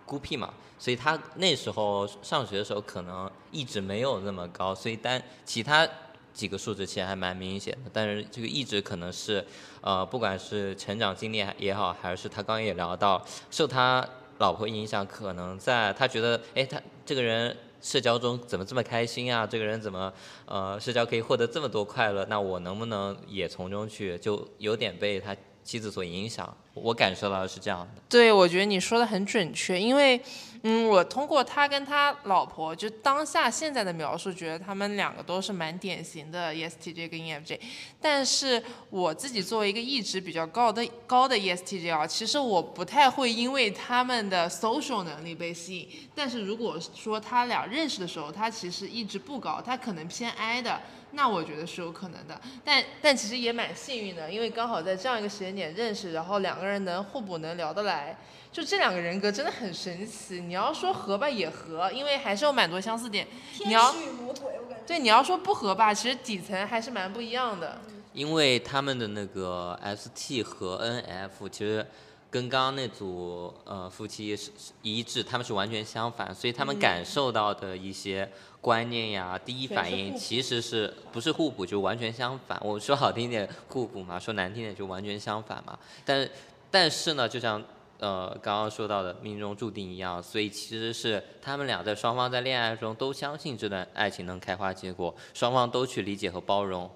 [0.05, 5.89] 孤僻嘛，所以他那时候上学的时候可能意志没有那么高，所以单其他
[6.35, 9.47] 几个数值其实还蛮明显的，但是这个意志可能是，
[9.81, 14.05] 呃，不管是成长经历也好，还是他刚刚也聊到受他
[14.39, 17.57] 老婆影响，可能在他觉得，哎，他这个人。
[17.81, 19.47] 社交中怎么这么开心啊？
[19.47, 20.13] 这个人怎么，
[20.47, 22.27] 呃，社交可以获得这么多快乐？
[22.29, 24.19] 那我能不能也从中去？
[24.19, 26.53] 就有点被他妻子所影响。
[26.75, 28.03] 我感受到是这样的。
[28.09, 30.21] 对，我觉得你说的很准确，因为，
[30.63, 37.59] 嗯，我通过他跟他老婆就当下现在的描述，觉得他们两个都是蛮典型的 ESTJ 跟 ENFJ。
[38.01, 45.89] 但是我自己作为一个意志比较高的高的 ESTJ 啊，其实我不太会因为他们的 social 能力被吸引。
[46.15, 50.81] 但是如果说他俩认识的时候，他其实意志不高，他可能偏 I 的。
[51.13, 58.15] 那我觉得是有可能的，但但其实也蛮幸运的，因为刚好在这样一个时间点认识，然后两个人能互补，能聊得来，
[58.51, 60.41] 就这两个人格真的很神奇。
[60.41, 63.27] 你要说合吧也合，因为还是有蛮多相似点。
[63.65, 64.85] 你要母腿，我感觉。
[64.87, 67.81] 对你要说不合吧，其实底层还是蛮不一样的。
[68.15, 71.87] 因为他们的那个 ST 和 NF 其实
[72.31, 78.29] 跟刚刚那组呃夫妻是是一致，他们是完全相反，所以他们感受到的一些
[78.61, 82.59] 观念呀、第一反应其实是不是互补，就完全相反。
[82.65, 85.79] 我说好听一点互补嘛，说难听点就完全相反嘛。
[86.05, 86.29] 但
[86.71, 87.63] 但是呢，就像
[87.99, 96.91] 呃刚刚说到的命中注定一样，所以其实是他们俩在双方在恋爱中都相信这段爱情能开花结果，双方都去理解和包容。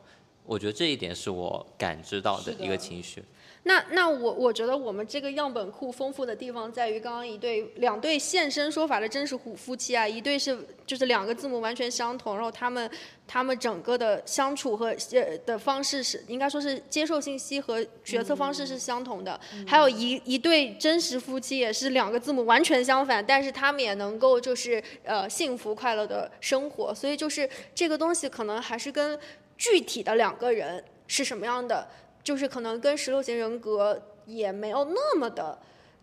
[0.44, 3.24] 我觉得这一点是我感知到的一个情绪。
[3.64, 12.90] 那那我我觉得我们这个样本库丰富的地方在于，刚刚一对两对现身说法的真实夫夫妻啊，一对是就是两个字母完全相同，然后他们
[13.24, 29.16] 他们整个的相处和呃的方式是应该说是接受信息和决策方式是相同的，还有一一对真实夫妻也是两个字母完全相反，但是他们也能够就是呃幸福快乐的生活，所以就是这个东西可能还是跟
[29.56, 31.86] 具体的两个人是什么样的。
[32.24, 35.58] 就是可能跟十六型人格也没有那么的，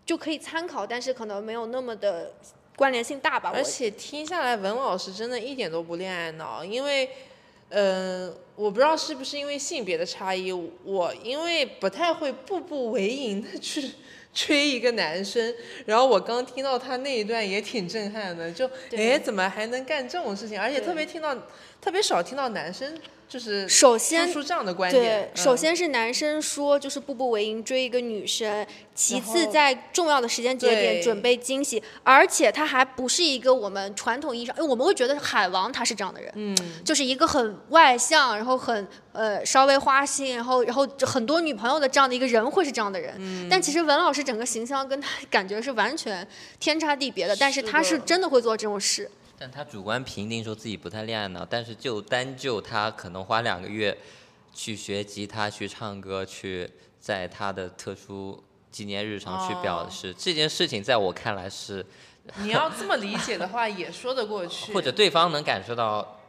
[0.05, 2.33] 就可以参考，但是可能没有那么的
[2.75, 3.51] 关联性大吧。
[3.53, 7.09] 而且听下来，文老师真的一点都不恋爱脑，因为，
[7.69, 13.91] 嗯、我不知道是不是因为性别的差异，我因为不太会步步为营的去
[14.33, 15.53] 追一个男生，
[15.85, 21.35] 然后我刚听到他那一段也挺震撼的，就对哎怎么还能干这种事情，而且特别听到
[21.79, 28.65] 特别少听到男生就是首先说出这样的观对点，，首嗯先是男生说就是步步为营追一个女生，
[28.95, 43.13] 其次在重要的时间节点准备惊喜，而且他还不是一个我们传统意义上，因为我们会觉得海王他是这样的人，嗯，就是一个很外向，然后很呃稍微花心，然后然后很多女朋友的这样的一个人会是这样的人。
[43.19, 43.47] 嗯。
[43.47, 46.27] 但其实文老师整个形象跟他感觉是完全
[46.59, 49.09] 天差地别的，但是是他是真的会做这种事。
[49.41, 53.97] 但他主观评定说自己不太恋爱脑，但是就单就他可能花两个月
[54.53, 61.85] 去学吉他、去唱歌、去在他的特殊纪念日上去表哦示、这件事情，在我看来是，
[62.39, 64.73] 你要这么理解的话，也说得过去。
[64.75, 66.19] 或者对方能感受到，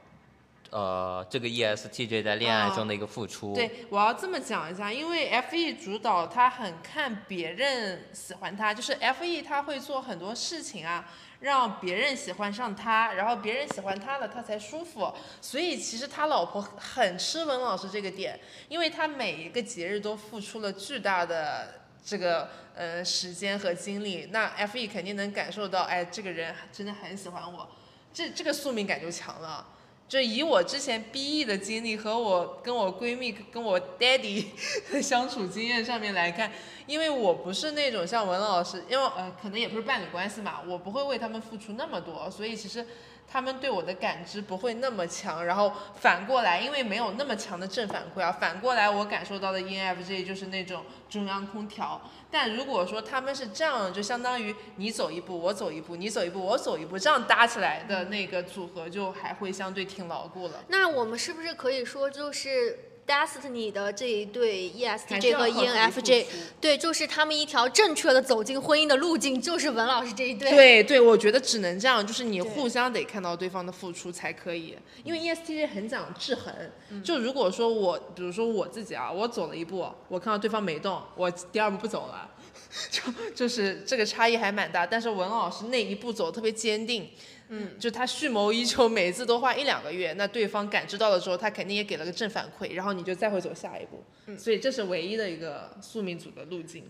[0.70, 3.52] 呃，这个 ESTJ 在恋爱中的一个付出。
[3.54, 15.12] 对，我要这么讲一下，因为 F E 主导他很看别人喜欢他，就是 F E 他会做很多事情啊，让别人喜欢上他，然后别人喜欢他了，他才舒服。
[15.40, 27.68] 所以其实他老婆很吃文老师这个点，因为他每一个节日都付出了巨大的这个呃时间和精力，那 F E 肯定能感受到，哎，这个人真的很喜欢我，
[28.12, 29.66] 这这个宿命感就强了。
[30.10, 34.44] 就以我之前 BE 的经历和我跟我闺蜜、跟我 daddy
[34.90, 36.50] 的 相处经验上面来看，
[36.84, 42.84] 因为我不是那种像文老师，因为呃可能也不是伴侣关系嘛，我不会为他们付出那么多，所以其实
[43.30, 52.00] 他们对我的感知不会那么强，然后反过来，因为没有那么强的正反馈啊，反过来我感受到的 ENFJ 就是那种中央空调。
[52.30, 60.64] 但如果说他们是这样，就相当于你走一步我走一步，你走一步我走一步，这样搭起来的那个组合，就还会相对挺牢固了。
[60.68, 66.26] 那我们是不是可以说就是？Destiny 的这一对 ESTJ 和 ENFJ，
[66.60, 70.50] 对，就是他们一条正确的走进婚姻的路径，就是文老师这一对。
[70.50, 74.76] 对对，我觉得只能这样，就是你互相得看到对方的付出才可以。
[75.02, 76.54] 因为 ESTJ 很讲制衡，
[77.02, 82.30] 就如果说我，比如说我自己啊，我走了一步，我看到对方没动，我第二步不走了，
[82.90, 83.02] 就
[83.34, 84.86] 就是这个差异还蛮大。
[84.86, 87.10] 但是文老师那一步走特别坚定。
[87.50, 94.02] 嗯，就他蓄谋已久，每次都花一两个月，那对方感知到了之后，他肯定也给了个正反馈，然后你就再会走下一步。
[94.26, 96.84] 嗯，所以这是唯一的一个宿命组的路径。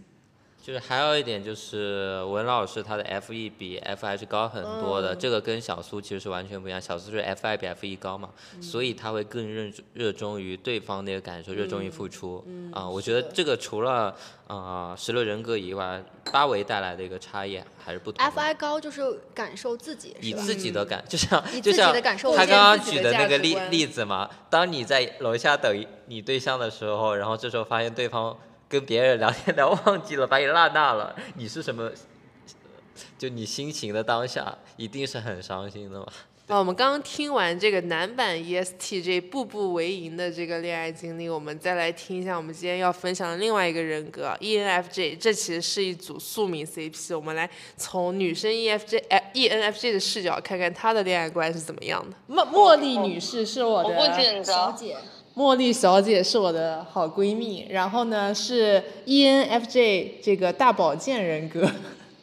[0.62, 6.80] 就是还有一点就是文老师他的 F E 比 F I 是高很多的，这个跟小苏其实是完全不一样。
[6.80, 8.28] 小苏是 F I 比 F E 高嘛，
[8.60, 12.44] 所以他会更热热衷于对方的一个感受，热衷于付出。
[12.72, 14.14] 啊，我觉得这个除了
[14.48, 18.22] 啊十六人格以外，八维带来的一个差异还是不同。
[18.22, 25.74] F I 高就是感受自己，以自己的感，就像就像他刚刚举的那个例例子嘛，当你在楼下等
[26.06, 28.36] 你对象的时候，然后这时候发现对方。
[28.70, 31.90] 跟别人聊天聊 忘记了，把你落那了，你是什么？
[33.18, 36.06] 就你心情的当下，一定是很伤心的嘛。
[36.46, 45.16] 那我们刚刚听完这个男版 ESTJ 步步为营的这个恋爱经历，我们再来听一下我们今天要分享的另外一个人格 ENFJ。
[45.18, 47.16] 这其实是一组宿命 CP。
[47.16, 49.00] 我们来从女生 EFJ
[49.32, 52.16] ENFJ 的视角看看她的恋爱观是怎么样的。
[52.34, 54.96] 茉茉莉女士是我的小姐。
[55.40, 61.66] 茉莉小姐是我的好闺蜜，然后呢是 ENFJ 这个大保健人格，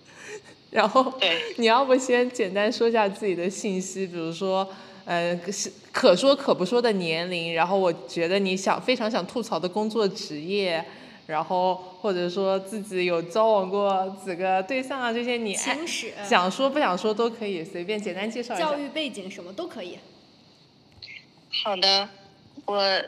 [0.70, 1.12] 然后
[1.56, 4.70] 你要不先简单说一下自己的信息，比如说，
[5.06, 5.36] 呃，
[5.92, 10.86] 可说可不说的年龄，然后我觉得你想非常想吐槽的工作职业，
[11.26, 18.64] 然后或者说自己有交往过几个对象啊，这些你想说不想说都可以，随便简单介绍一下。
[18.64, 19.98] 教育背景什么都可以。
[21.64, 22.08] 好的。
[22.68, 23.02] 我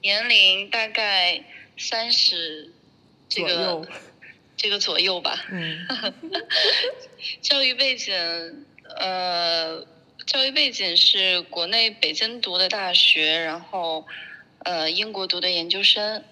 [0.00, 1.42] 年龄大概
[1.76, 2.72] 三十，
[3.28, 3.84] 这个
[4.56, 5.44] 这个左右吧。
[5.50, 5.84] 嗯。
[7.42, 8.14] 教育背景，
[8.96, 9.84] 呃，
[10.24, 14.06] 教育背景是国内北京读的大学，然后
[14.60, 16.22] 呃英国读的研究生，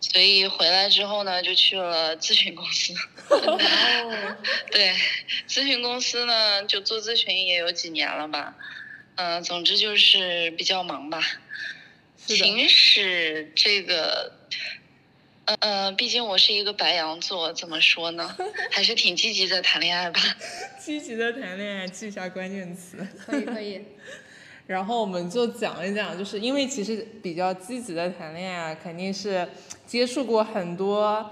[0.00, 2.94] 所以回来之后呢，就去了咨询公司。
[3.34, 3.58] 哦。
[4.70, 4.94] 对，
[5.48, 8.54] 咨询公司呢，就做咨询也有几年了吧。
[9.16, 11.20] 嗯，总之就是比较忙吧。
[12.26, 14.32] 平时这个，
[15.60, 18.34] 呃，毕竟我是一个白羊座，怎么说呢？
[18.70, 20.20] 还是挺积极的谈恋爱吧。
[20.80, 23.06] 积极的谈恋爱，记一下关键词。
[23.26, 23.82] 可以可以。
[24.66, 29.46] 然后我们就讲一讲，就是因为其实比较积极的谈恋爱，肯定是
[29.86, 31.30] 接触过很多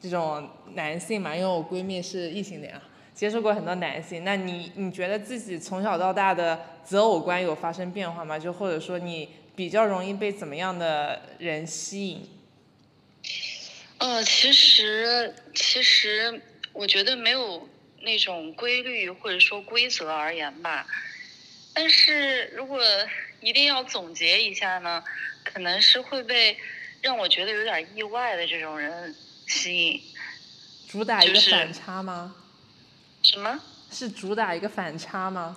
[0.00, 1.34] 这种男性嘛。
[1.34, 2.80] 因为我闺蜜是异性恋啊，
[3.12, 4.22] 接触过很多男性。
[4.22, 8.38] 那你你觉得自己从小到大的择偶观有发生变化吗？
[8.38, 9.28] 就或者说你。
[9.56, 12.28] 比较容易被怎么样的人吸引？
[13.98, 16.42] 呃，其实其实
[16.74, 17.66] 我觉得没有
[18.02, 20.86] 那种规律或者说规则而言吧。
[21.72, 22.80] 但是如果
[23.40, 25.02] 一定要总结一下呢，
[25.42, 26.58] 可能是会被
[27.00, 29.14] 让我觉得有点意外的这种人
[29.46, 30.02] 吸引。
[30.86, 32.36] 主打一个反差吗？
[33.22, 33.58] 什么？
[33.90, 35.56] 是主打一个反差吗？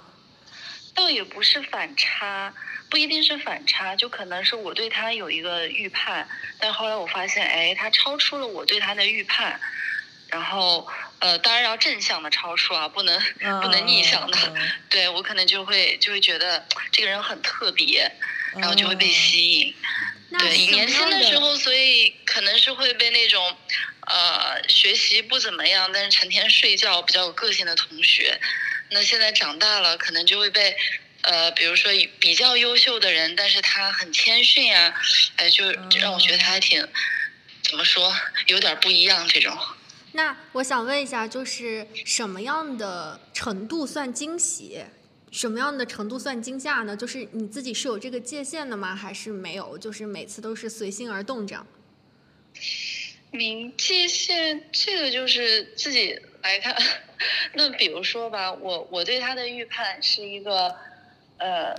[1.00, 2.54] 倒也不是反差。
[2.90, 6.28] 不一定是反差，就可能是我对他有一个预判，
[6.60, 9.62] 但后来我发现，哎，他超出了我对他的预判，
[10.30, 10.88] 然后，
[11.20, 13.22] 呃，当然要正向的超出啊，不能
[13.62, 14.38] 不能逆向的，
[14.90, 18.12] 对我可能就会就会觉得这个人很特别，
[18.56, 19.76] 然后就会被吸引。
[20.40, 23.56] 对，年轻的时候，所以可能是会被那种，
[24.08, 28.40] 呃，学习不怎么样，但是成天睡觉比较有个性的同学，
[28.92, 30.76] 那现在长大了，可能就会被。
[31.22, 34.94] 呃，比如说比较优秀的人，但是他很谦逊啊，
[35.36, 35.70] 哎，就
[36.00, 36.82] 让我觉得他还挺，
[37.62, 38.16] 怎么说，
[38.48, 39.54] 有点不一样这种。
[40.14, 44.82] 那我想问一下，就是什么样的程度算惊喜，
[45.30, 46.96] 什么样的程度算惊吓呢？
[46.96, 48.96] 就是你自己是有这个界限的吗？
[48.96, 49.78] 还是没有？
[49.78, 51.68] 就是每次都是随心而动这样？
[53.32, 56.76] 明界限，这个就是自己来看。
[57.54, 60.76] 那比如说吧，我我对他的预判是一个。
[61.42, 61.74] 呃，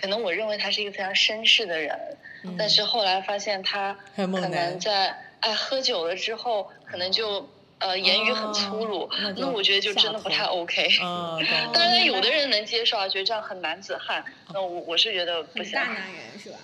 [0.00, 2.16] 可能我认为他是一个非常绅士的人，
[2.56, 7.46] 但是后来发现他可能在哎喝酒了之后，可能就
[7.78, 9.06] 呃，言语很粗鲁，
[9.36, 10.88] 那我觉得就真的不太 OK。
[11.02, 11.38] 嗯，
[11.74, 14.24] 当然有的人能接受啊，觉得这样很男子汉。
[14.54, 15.74] 那我我是觉得不行。
[15.74, 16.56] 大男人是吧？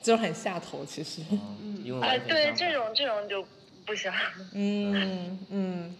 [0.00, 1.20] 就是很下头，其实。
[1.30, 2.00] 嗯。
[2.00, 3.46] 哎，对，这种这种就
[3.88, 4.12] 不行。
[4.52, 5.96] 嗯嗯，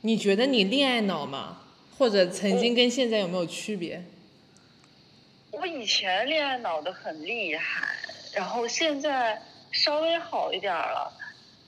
[0.00, 1.60] 你觉得你恋爱脑吗？
[1.98, 4.02] 或者曾经跟现在有没有区别？
[5.50, 7.94] 我以前恋爱脑的很厉害，
[8.32, 11.12] 然后现在稍微好一点了。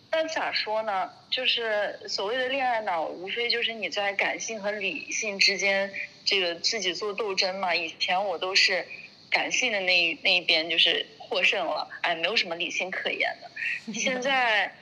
[0.09, 1.11] 但咋说呢？
[1.31, 5.93] 就是所谓的恋爱脑，无非就是你在感性和理性之间
[6.25, 7.75] 这个自己做斗争嘛。
[7.75, 8.85] 以前我都是
[9.31, 13.93] 感性的那那一边就是获胜了，哎，没有什么理性可言的。
[13.93, 14.73] 现在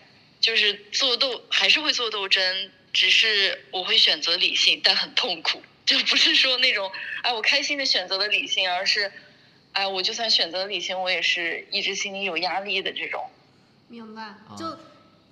[0.40, 2.70] 就是做斗还是会做斗争。
[2.90, 6.90] 只是我会选择理性，但很痛苦，就不是说那种
[7.22, 9.12] 哎我开心的选择了理性，而是
[9.72, 13.28] 哎我就算选择理性，我也是一直心里有压力的这种。
[13.88, 14.76] 明白，就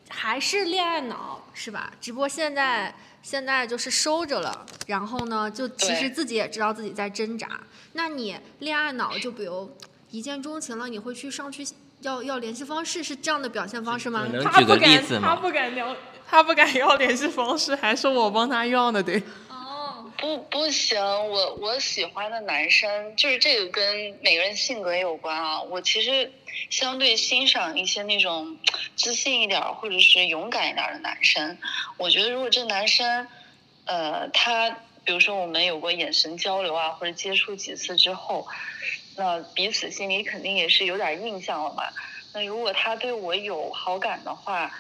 [0.09, 1.93] 还是恋爱脑是吧？
[1.99, 7.61] 只不过现在现在就是收着了，然后呢，就其实自己也知道自己在挣扎。
[7.95, 9.75] 那你恋爱脑，就比如
[10.11, 11.67] 一见钟情了，你会去上去
[12.01, 14.27] 要要联系方式，是这样的表现方式吗？
[14.33, 15.29] 能举个例子吗？
[15.29, 15.97] 他不敢聊。
[16.29, 19.23] 他不敢要联系方式，还是我帮他要的得。
[19.49, 25.63] 哦，不不行，我我喜欢的男生就是这个跟每个人性格有关啊。
[25.63, 26.33] 我其实
[26.69, 28.57] 相对欣赏一些那种
[28.97, 31.57] 自信一点或者是勇敢一点的男生。
[31.97, 33.29] 我觉得如果这男生，
[33.85, 34.69] 呃，他
[35.05, 38.49] 比如说我们有过眼神交流啊，或者接触几次之后，
[39.17, 41.85] 那彼此心里肯定也是有点印象了嘛。
[42.33, 44.73] 那如果他对我有好感的话。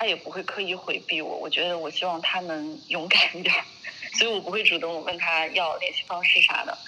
[0.00, 3.52] 他也不会刻意回避我，我觉得我希望他能勇敢一点，
[4.16, 6.78] 所以我不会主动问他要联系方式啥的。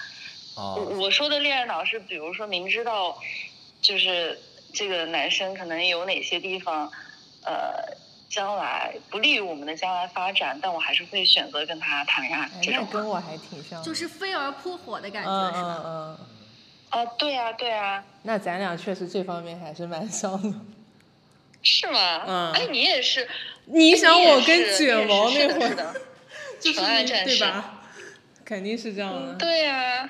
[0.55, 3.19] 哦，我我说的恋爱脑是，比如说明知道，
[3.81, 4.39] 就是
[4.71, 6.89] 这个男生可能有哪些地方，
[7.43, 7.97] 呃，
[8.29, 12.49] 将来不利于我们的将来发展，但我还是会选择跟他谈恋爱。
[12.63, 15.81] 这种跟我还挺像，就是飞蛾扑火的感觉，是吧？
[15.83, 16.27] 嗯嗯。
[16.91, 18.03] 啊，对啊，对啊。
[18.23, 20.59] 那咱俩确实这方面还是蛮像的。
[21.63, 22.23] 是吗？
[22.27, 23.27] 嗯，哎，你也是。
[23.65, 25.95] 你想我跟卷毛那会儿，
[26.59, 27.83] 就是对吧？
[28.43, 29.35] 肯定是这样的。
[29.35, 30.09] 对呀。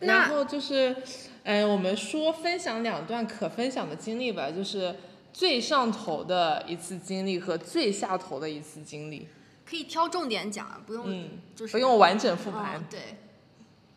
[0.00, 0.96] 然后就是，
[1.44, 4.96] 嗯，我们说分享两段可分享的经历吧，就是
[5.32, 9.28] 最上头的一次经历和最下头的一次经历。
[9.64, 12.84] 可以挑重点讲，不用，就是不用完整复盘。
[12.90, 13.00] 对。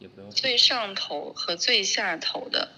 [0.05, 0.29] 也不用。
[0.31, 2.69] 最上头和最下头的。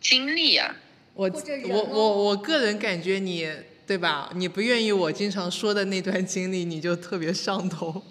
[0.00, 0.76] 经历啊，
[1.14, 1.30] 我
[1.70, 3.50] 我我我个人感觉你
[3.86, 4.30] 对吧？
[4.34, 8.04] 你不愿意我经常说的那段经历，你就特别上头。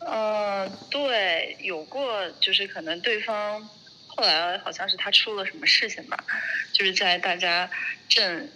[0.00, 3.62] 嗯，对，有过，就是可能对方
[4.08, 6.24] 后来好像是他出了什么事情吧，
[6.72, 7.70] 就是在大家
[8.08, 8.48] 正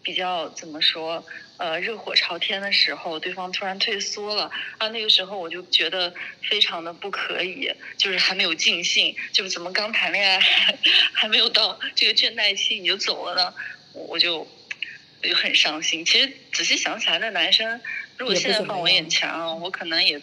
[0.00, 1.24] 比较怎么说？
[1.58, 4.88] 呃，热火朝天的时候，对方突然退缩了啊！
[4.88, 6.12] 那个时候我就觉得
[6.48, 10.76] 非常的不可以，就是还没有尽兴，就是怎么刚谈恋爱还
[11.12, 13.54] 还没有到这个倦怠期你就走了呢？
[13.92, 16.04] 我就我就很伤心。
[16.04, 17.80] 其实仔细想起来，那男生
[18.18, 20.20] 如果现在放我眼前啊，我可能也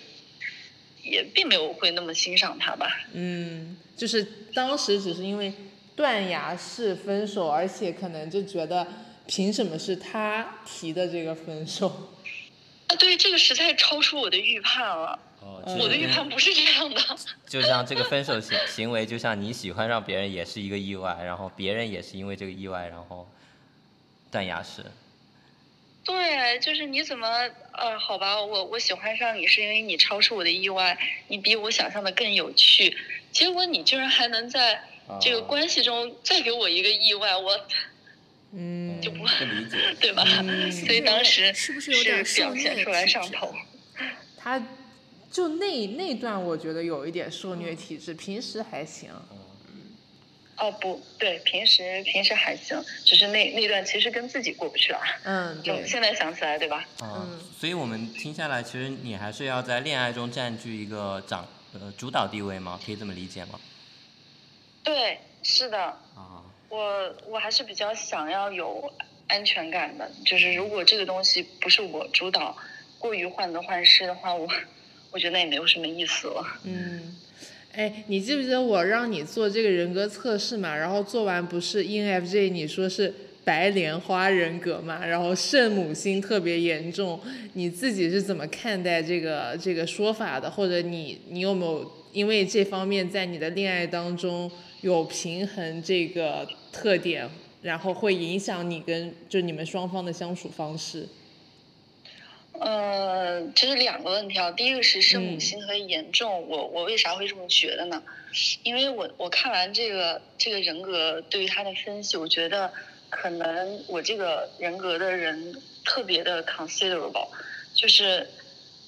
[1.04, 3.00] 也并没有会那么欣赏他吧。
[3.14, 4.24] 嗯，就是
[4.54, 5.54] 当时只是因为
[5.96, 8.86] 断崖式分手，而且可能就觉得。
[9.30, 11.88] 凭什么是他提的这个分手？
[12.88, 15.20] 啊，对，这个实在超出我的预判了。
[15.40, 17.00] 哦，我的预判不是这样的。
[17.48, 23.30] 就像这个分手行行为，就像你喜欢上别人也是一个意外，然后别人也是因为这个意外，然后
[24.32, 24.84] 断崖式。
[26.04, 27.28] 对，就是你怎么
[27.74, 32.98] 呃，好吧，我我喜欢上你是因为你超出我的意外，你比我想象的更有趣，
[33.32, 34.82] 结果你居然还能在
[35.22, 37.68] 这个关系中再给我一个意外，我。
[38.52, 40.24] 嗯，就不理解， 对吧？
[40.72, 43.54] 所以当时是不是有点表现出来上头？
[44.38, 44.62] 他
[45.32, 49.12] 就那那段，我觉得有一点受虐体质，平时还行。
[50.58, 55.00] 哦，不对，平时平时还行，只是那那段其实跟自己过不去了。
[55.24, 55.86] 嗯， 对。
[55.88, 56.86] 现在想起来，对吧？
[57.02, 62.78] 嗯，所以我们听下来，其实你还是要在恋爱中占据一个掌呃主导地位吗？
[62.86, 63.60] 可以这么理解吗？
[64.84, 65.82] 对，是的。
[66.16, 66.39] 啊。
[66.70, 68.92] 我我还是比较想要有
[69.28, 72.56] 安全感的，就是如果这个东西不是我主导，
[72.98, 74.48] 过于患得患失的话，我
[75.12, 76.46] 我觉得也没有什么意思了。
[76.64, 77.16] 嗯，
[77.74, 80.76] 哎，你记不记得我让你做这个人格测试嘛？
[80.76, 83.14] 然后做完不是 ENFJ，你说是
[83.44, 85.04] 白莲花人格嘛？
[85.04, 87.20] 然后圣母心特别严重，
[87.54, 90.52] 你自己是怎么看待这个这个说法的？
[90.52, 94.52] 或者你你有没有因为这方面在你的恋爱当中
[94.82, 96.48] 有平衡这个？
[96.72, 97.30] 特点
[97.62, 101.08] 然后会影响你跟就你们双方的相处方式？
[102.60, 104.52] 呃，这是两个问题啊。
[104.52, 108.04] 第一个是圣母心和严重，我我为啥会这么觉得呢？
[108.64, 112.72] 因为我我看完这个这个人格对于他的分析，我觉得
[113.10, 115.56] 可能我这个人格的人
[115.86, 117.30] 特别的 considerable，
[117.74, 118.28] 就是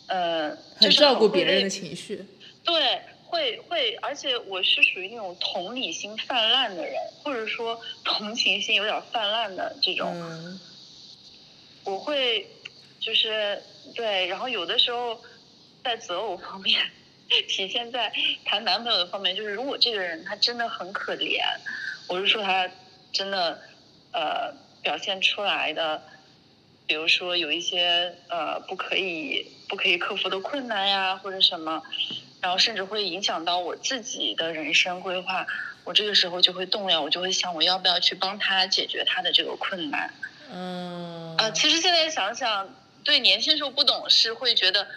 [0.07, 2.25] 呃，很照顾别人的情绪。
[2.63, 3.01] 对，
[3.31, 10.11] 会会，而且我是属于那种同理心泛滥的人，或者说同情心有点泛滥的这种。
[10.15, 10.59] 嗯。
[11.85, 12.47] 我会。
[13.03, 13.59] 就是
[13.95, 15.19] 对，然后有的时候
[15.83, 16.79] 在择偶方面，
[17.49, 18.13] 体现在
[18.45, 21.41] 谈男朋友的方面，就是如果这个人他真的很可怜，
[22.07, 22.69] 我是说他
[23.11, 23.59] 真的
[24.13, 24.53] 呃
[24.83, 26.03] 表现出来的，
[26.85, 31.81] 比如说有一些呃不可以不可以克服的困难呀，或者什么，
[32.41, 35.45] 然后甚至会影响到我自己的人生规划，
[35.83, 40.13] 我这个时候就会动摇，我就会想我要不要去帮他解决他的这个困难。
[40.51, 41.37] 嗯。
[41.37, 42.75] 啊，其实现在想想。
[43.03, 44.87] 对，年轻时候不懂事，会觉得，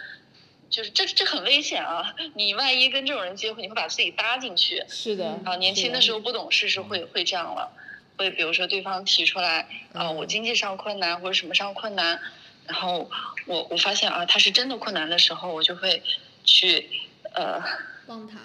[0.69, 2.13] 就是这这很危险啊！
[2.35, 4.83] 你万一跟这种人结婚，你会把自己搭进去。
[4.87, 5.39] 是的。
[5.43, 7.71] 啊，年轻的时候不懂事是会会这样了，
[8.15, 12.19] 会比如说对方提出来啊，我经济上困难或者什么上困难，
[12.67, 13.09] 然后
[13.47, 16.03] 我我发现啊，他是真的困难的时候，我就会
[16.43, 16.87] 去
[17.35, 17.61] 呃
[18.07, 18.37] 帮他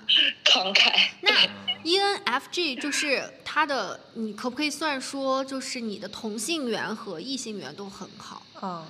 [0.44, 0.92] 慷慨。
[1.22, 1.48] 那
[1.84, 8.42] ENFJ 就是他的，你可不可以算说，就是你的同性缘和异性缘都很好？
[8.62, 8.84] 嗯。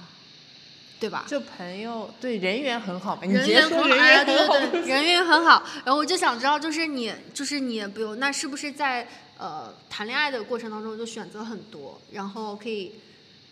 [1.00, 1.24] 对吧？
[1.26, 5.66] 就朋友对人缘很好嘛，人缘很好，对对对，人缘很好。
[5.82, 12.96] 然后我就想知道，就是你，就是你，比如那是不是在呃谈恋爱的过程当中就选择很多，然后可以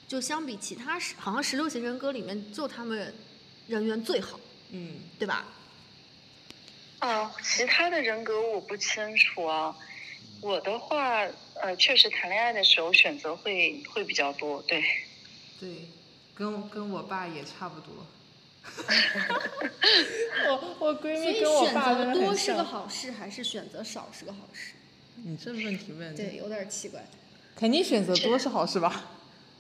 [0.07, 3.15] 就相比其他十，好像十六型人格里面就他们
[3.67, 4.39] 人缘最好，
[4.73, 5.47] 嗯，对吧？
[7.01, 9.77] 哦，其他的人格我不清楚啊。
[10.41, 11.27] 我的话，
[11.61, 14.83] 呃，确实谈恋爱的时候选择会会比较多，对。
[15.61, 15.89] 对。
[16.35, 18.07] 跟跟我爸也差不多，
[20.47, 24.75] 我我闺蜜跟我爸选择多是个好事还是选择少是个好事？
[25.25, 27.05] 你这问题问的对有点奇怪。
[27.57, 29.07] 肯定选择多是好事吧？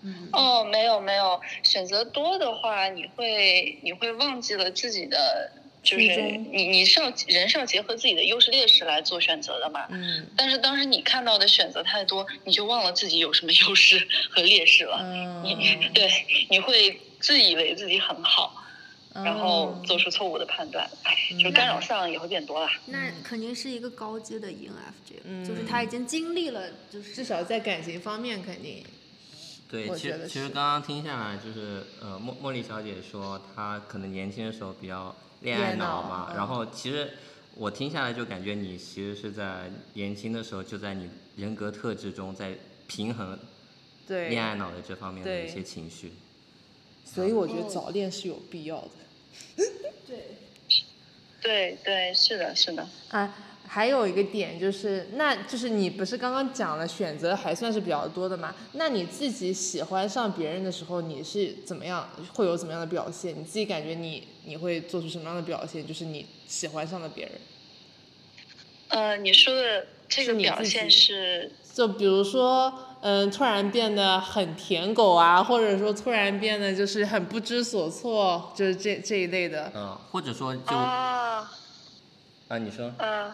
[0.03, 0.28] 嗯。
[0.32, 5.51] 哦，没有没有，选择多的话，你会你会忘记了自己的。
[5.97, 6.20] 就是
[6.53, 9.86] 你你是要人是要结合自己的优势劣势来做选择的嘛？
[9.91, 10.26] 嗯。
[10.36, 14.99] 但是当时你看到的选择太多，你就忘了自己有什么优势和劣势了。
[15.03, 15.43] 嗯。
[15.45, 16.11] 你对
[16.51, 18.62] 你会自以为自己很好，
[19.14, 20.89] 然后做出错误的判断，
[21.43, 22.70] 就干扰项也会变多了。
[22.86, 28.84] 那肯定是一个高阶的 ENFJ，就是他已经经历了，就是至少在感情方面肯定。
[29.70, 35.14] 对，其实其实刚刚听下来，就是呃，茉茉莉小姐说她可能年轻的时候比较。
[35.41, 37.11] 恋爱脑嘛，然后其实
[37.55, 43.39] 我听下来就感觉你其实是在年轻的时候就在你人格特质中在平衡
[44.09, 46.12] 恋爱脑的这方面的一些情绪，
[47.05, 48.91] 所以我觉得早恋是有必要的。
[50.07, 50.36] 对，
[51.43, 52.89] 对对，是的，是的。
[53.11, 53.34] 啊。
[53.71, 58.55] 还有一个点就是，那就是你不是刚刚讲了选择还算是比较多的嘛？
[58.73, 63.39] 那你自己喜欢上别人的时候，你是怎么样，会有怎么样的表现？
[63.39, 65.87] 你自己感觉你你会做出什么样的表现？
[65.87, 67.33] 就是你喜欢上了别人。
[68.89, 79.71] 呃，你说的这个表现是，就比如说，嗯，突然变得很舔狗啊，或者说突然变得就是很不知所措，就是这这一类的。
[79.75, 81.53] 嗯，或者说就啊，
[82.49, 82.91] 啊，你说。
[82.97, 83.31] 嗯。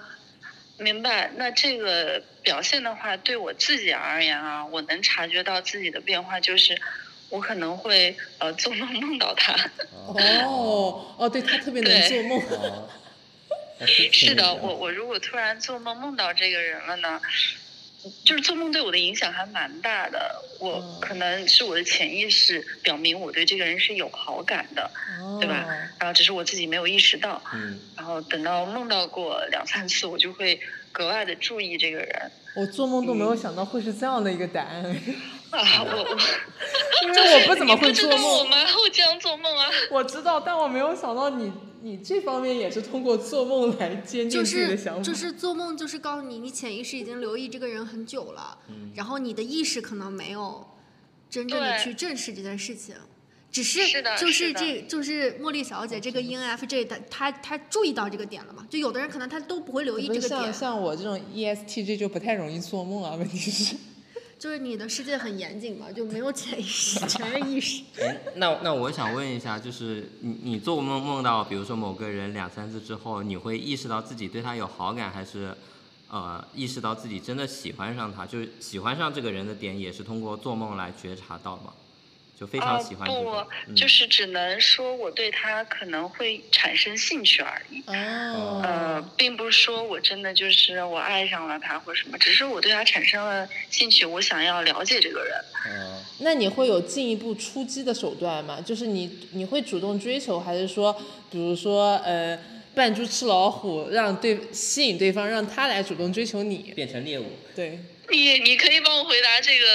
[0.78, 6.80] 明白，那这个表现的话，对我自己而言啊，我能察觉到自己的变化，就是
[7.28, 9.54] 我可能会呃做梦梦到他。
[10.08, 12.42] 哦哦，对他特别能做梦。
[13.86, 17.20] 是的，我我如果突然做梦梦到这个人了呢？
[18.24, 24.90] 就是做梦对我的影响还蛮大的，我可能是我的潜意识表明我对这个人是有好感的，
[25.40, 25.64] 对吧？
[25.98, 27.40] 然后只是我自己没有意识到，
[27.96, 30.61] 然后等到梦到过两三次，我就会
[30.92, 32.30] 格外的注意这个人。
[32.57, 34.84] 我做梦都没有想到会是这样的一个答案。
[35.50, 36.18] 啊，我我，
[37.02, 38.38] 因为我不怎么会做梦。
[38.38, 38.64] 我吗？
[38.66, 39.68] 会这样做梦啊？
[39.90, 41.52] 我知道，但我没有想到你。
[41.85, 45.03] 你这方面也是通过做梦来坚定自己的想法。
[45.03, 48.57] 就是就是做梦，就是告诉你，你潜意识已经留意这个人很久了，
[48.95, 50.66] 然后你的意识可能没有
[51.28, 52.95] 真正的去正视这件事情，
[53.53, 53.80] 只是
[54.18, 58.66] 就是这就是茉莉小姐这个 ENFJ 的，她她注意到这个点了嘛？
[58.70, 60.28] 就有的人可能他都不会留意这个点。
[60.30, 63.76] 像像我这种 ESTJ 就不太容易做梦啊，问题是。
[64.39, 67.82] 就是你的世界很严谨嘛，就没有潜意识，全是意识。
[68.37, 75.57] 那那我想问一下，就是你你做梦梦到，比如说某个人两三次之后，你会意识到自己对他有好感，还是，
[76.11, 81.72] 呃意识到自己真的喜欢上他，就是喜欢上这个人的点也是通过做梦来觉察到吗？
[82.39, 87.80] 就非常喜欢这个，就是只能说我对他可能会产生兴趣而已。
[87.87, 88.61] 哦。
[88.64, 95.35] 呃，并不是说我真的就是我爱上了他或什么，只是我对他产生了兴趣，我想要了解这个人。
[95.66, 96.03] 哦。
[96.18, 98.61] 那你会有进一步出击的手段吗？
[98.61, 100.93] 就是你你会主动追求，还是说，
[101.30, 102.37] 比如说呃
[102.74, 107.26] 扮猪吃老虎，让对吸引对方，让他来主动追求你，变成猎物？
[107.55, 107.78] 对。
[108.11, 109.66] 你你可以帮我回答这个。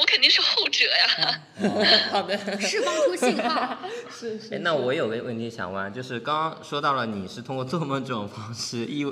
[0.00, 1.40] 我肯定是后者呀。
[2.10, 3.78] 好的，释放出信号。
[4.10, 4.58] 是是。
[4.60, 9.06] 那我有个问题想问，就是刚刚说到了你是通过做梦这种方式，意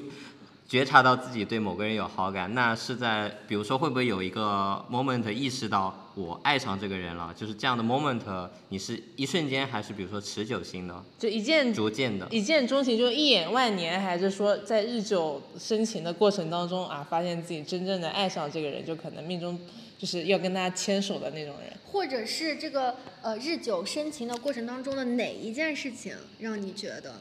[0.69, 7.33] 觉察到自己对某个人有好感，那是在比如说会不会有一个 moment 意识到我爱上这个人了？
[7.35, 11.03] 就是这样的 moment，你是一瞬间还是比如说持久性的？
[11.19, 12.27] 就一见逐渐的。
[12.31, 19.59] 一见钟情，就一眼万年，还是说在日久生情的过程当中啊，发现自己真正的爱上这个人，就可能命中。
[19.99, 27.17] 就是要跟大家牵手的那种人，或者是这个呃日久生情的过程当中的哪一件事情让你觉得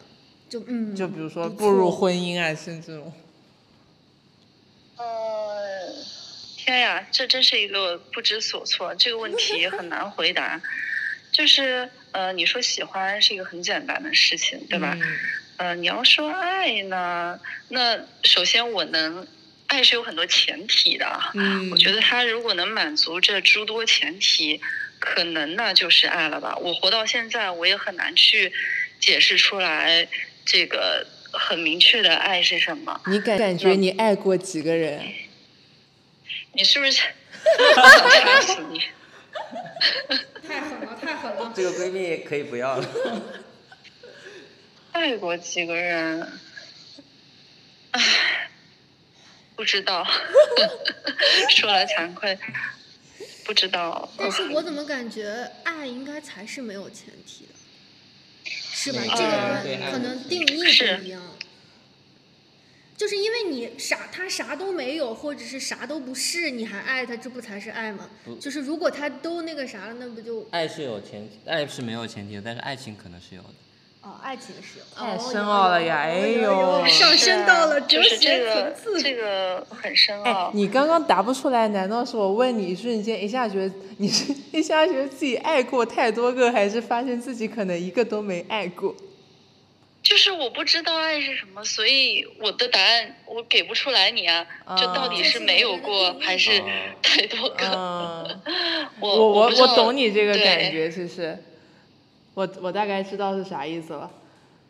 [0.47, 3.11] 就嗯，就比如说步入婚姻啊，像这种。
[4.97, 5.05] 呃，
[6.55, 10.61] 天呀，这真是一个不知所措，这个问题很难回答。
[11.31, 14.95] 就是呃，你说喜欢是一个很简单的事情，对吧？
[15.57, 19.27] 呃，你要说爱呢，那首先我能。
[19.67, 24.61] 爱是有很多前提的，嗯，我觉得他如果能满足这诸多前提，
[24.99, 26.55] 可能那就是爱了吧。
[26.55, 28.51] 我活到现在，我也很难去
[28.99, 30.07] 解释出来
[30.45, 33.01] 这个很明确的爱是什么。
[33.07, 35.03] 你感感觉你爱过几个人？
[36.55, 37.01] 你是不是？
[38.23, 38.81] 掐死你！
[40.47, 41.53] 太狠了，太狠了！
[41.55, 42.89] 这个闺蜜可以不要了。
[44.93, 46.39] 爱过几个人？
[47.91, 48.49] 唉。
[49.57, 50.05] 不知道，
[51.49, 52.37] 说来惭愧，
[53.43, 54.07] 不知道。
[54.15, 57.53] 但是我怎么感觉爱应该才是没有前提的，
[58.49, 59.01] 是吧？
[59.63, 60.63] 这个可能定义不
[61.03, 61.21] 一样。
[62.95, 68.09] 就是因为你啥，他啥都没有，或者是啥都不是，你还爱他，这不才是爱吗？
[68.39, 70.47] 就是如果他都那个啥了，那不就？
[70.51, 73.49] 爱是有前提，爱是没有前提的，但是爱情可能是有的。
[74.07, 76.03] 哦，爱情是太深奥了呀！
[76.03, 78.17] 哎呦，上升到了哲学
[78.53, 80.49] 层次，这个很深奥。
[80.53, 88.95] 你刚刚答不出来，难道是我问你一瞬间一下觉得你是一下觉得自己爱过太多个，还是发现自己可能一个都没爱过？
[90.01, 94.09] 就是我不知道爱是什么，所以我的答案我给不出来。
[94.09, 94.47] 你啊，
[94.77, 96.63] 这到底是没有过还是
[97.01, 98.39] 太多个？
[99.01, 101.37] 我我我我懂你这个感觉，其实。
[102.37, 104.11] 我我大概知道是啥意思了，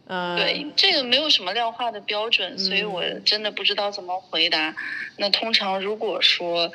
[0.08, 4.74] 嗯，对，这个没有什么量化的标准，所以我真的不知道怎么回答。
[5.18, 6.72] 那通常如果说，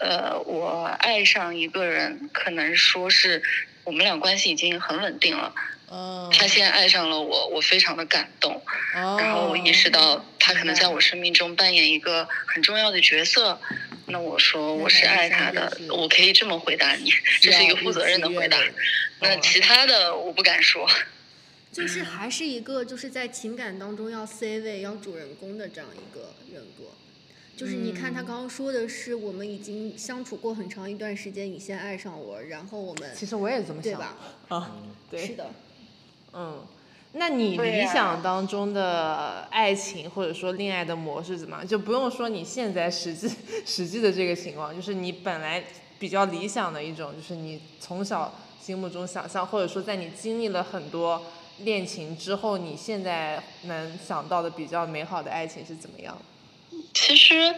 [0.00, 3.40] 呃，我爱上一个人，可能说是
[3.84, 5.54] 我们俩关系已经很稳定了，
[5.92, 8.60] 嗯，他现在爱上了我，我非常的感动，
[8.96, 13.60] 哦，然后我意识到他可能在我生命中扮演一个很重要的角色，
[14.06, 18.58] 那我说我是爱他的，我可以这么回答你，这是一个负责任的回答。
[19.20, 20.88] 那其他的我不敢说，
[21.72, 22.02] 就是。
[22.02, 26.84] 还是一个就是在情感当中要 C 位要主人公的这样一个人格，
[27.56, 34.16] 就是你看他刚刚说的是我们已经相处过很长一段时间，你先爱上我，然后我们其实我也这么想，对吧？
[34.48, 34.76] 啊，
[35.10, 35.50] 对，是的，
[36.32, 36.66] 嗯，
[37.12, 41.66] 那你理想当中的爱情或者说恋爱的模式怎么样？
[41.66, 43.30] 就不用说你现在实际
[43.66, 45.62] 实际的这个情况，就是你本来
[45.98, 48.32] 比较理想的一种，就是你从小。
[48.62, 51.20] 心目中想象，或者说在你经历了很多
[51.62, 56.16] 恋情之后，你现在能想到的比较美好的爱情是怎么样？
[56.94, 57.52] 其实，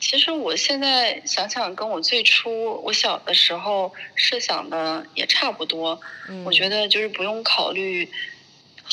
[0.00, 6.00] 其实我现在想想，跟我最初我小的时候设想的也差不多。
[6.28, 8.10] 嗯，我觉得就是不用考虑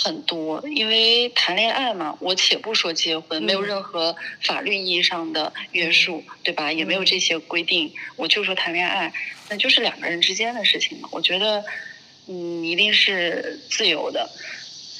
[0.04, 6.72] 很多，因为谈恋爱嘛，我且不说结婚，没有任何法律意义上的约束，对吧？
[6.72, 9.12] 也没有这些规定，我就说谈恋爱。
[9.50, 11.64] 那就是两个人之间的事情嘛，我觉得，
[12.28, 14.30] 嗯，一定是自由的，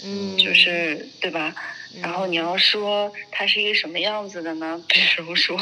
[0.04, 1.54] 嗯，就是对吧？
[2.02, 4.84] 然后你要说他是一个什么样子的呢？
[4.88, 5.58] 比如说，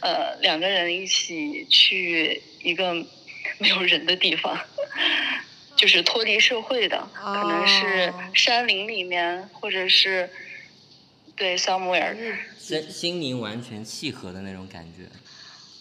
[0.00, 2.94] 呃，两个人一起去一个
[3.58, 4.58] 没有人的地方，
[5.82, 10.30] 就是脱离社会的，可能是山林里面，或者是
[11.34, 12.14] 对 somewhere，
[12.56, 15.08] 心心灵完全契合的那种感觉。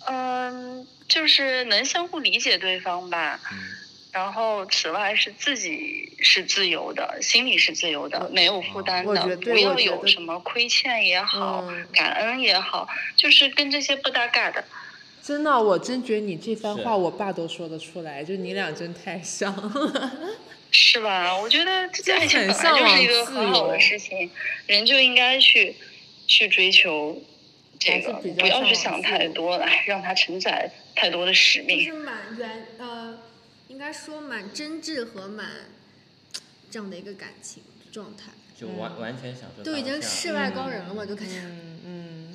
[0.07, 0.87] 嗯。
[1.07, 3.37] 就是能相互理解对方吧，
[4.13, 12.87] 然后此外是自己是自由的，心里是自由的，没有负担的，不要有什么亏欠也好，感恩也好，
[13.17, 14.63] 就是跟这些不搭嘎的。
[15.31, 19.55] 真的，我真觉得你这番话，我爸都说得出来，就你俩真太像。
[20.71, 21.37] 是吧？
[21.37, 24.29] 我觉得这爱情本来就是一个很好的事情，
[24.67, 25.73] 人就应该去
[26.27, 27.21] 去追求
[27.79, 31.81] 这个，不要去想太多，了让它承载太多的使命。
[31.81, 33.17] 是蛮原呃，
[33.69, 35.47] 应该说蛮真挚和蛮
[36.69, 38.31] 这样的一个感情状态。
[38.59, 39.63] 就完完全享受。
[39.63, 41.41] 都已经世外高人了嘛，就感觉。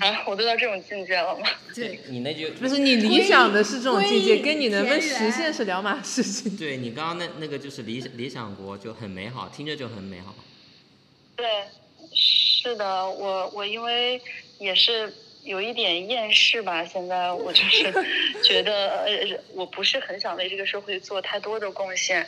[0.00, 1.46] 啊，我都到这种境界了吗？
[1.74, 6.56] 对，你那句不是你理想的是这种境界，跟你能不能实现是两码事情。
[6.56, 10.34] 对你刚刚那那个就是理理想国就很美好，听着就很美好。
[11.36, 11.46] 对，
[12.14, 14.20] 是的，我我因为
[14.58, 15.12] 也是
[15.44, 17.92] 有一点厌世吧，现在我就是
[18.42, 22.26] 觉得呃，我不是很想为这个社会做太多的贡献。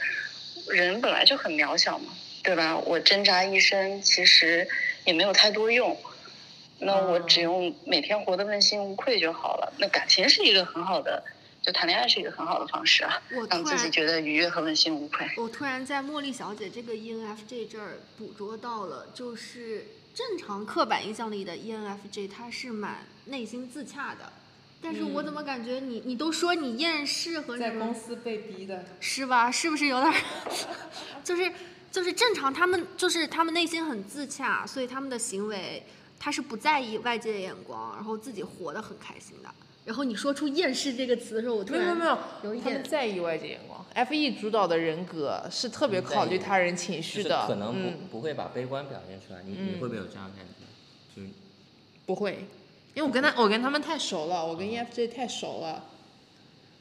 [0.69, 2.13] 人本来就很渺小嘛，
[2.43, 2.77] 对吧？
[2.79, 4.69] 我挣扎一生，其实
[5.05, 5.97] 也没有太多用。
[6.81, 9.73] 那我只用每天活得问心无愧就好了。
[9.79, 11.23] 那感情是一个很好的，
[11.61, 13.21] 就谈恋爱是一个很好的方式啊，
[13.51, 15.29] 让自己觉得愉悦和问心无愧。
[15.37, 24.33] 我突然在茉莉小姐这个 ENFJ 这儿捕捉到了，就是正常刻板印象里的 ENFJ，他是蛮内心自洽的。
[24.81, 29.51] 但是我怎么感觉你你都说你厌世和在公司被逼的，是吧？
[29.51, 30.15] 是不是有点？
[31.25, 31.53] 就是
[31.91, 35.83] 就是正常，他们就是他们内心很自洽，所以他们的行为。
[36.19, 39.49] 他是不在意外界的眼光，然后自己活得很开心的。
[39.85, 42.19] 然后你说出厌世这个词的时候，我突然没有没有
[42.51, 43.83] 有一点在意外界眼光。
[43.95, 49.43] F E 主导的人格是特别考虑他人情绪的，可能不不会把悲观表现出来。
[49.45, 51.23] 你你会不会有这样感觉？
[51.23, 51.27] 就
[52.05, 52.47] 不会，
[52.95, 55.85] 因为我跟他我跟他们太熟了，我跟 E F J 太熟了。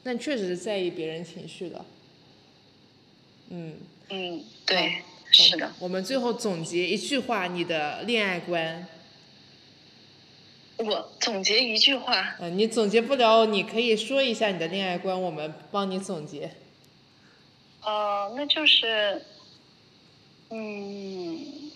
[0.02, 1.84] 但确实是在意别人情绪的。
[3.48, 3.74] 嗯
[4.10, 5.72] 嗯，对，是的。
[5.78, 8.86] 我们最后总结一句话，你的恋爱观。
[10.78, 12.36] 我总结一句话。
[12.38, 16.52] 嗯，你总结不了，你可以说一下你的恋爱观，我们帮你总结。
[17.82, 19.24] 呃，那就是，
[20.50, 21.70] 嗯，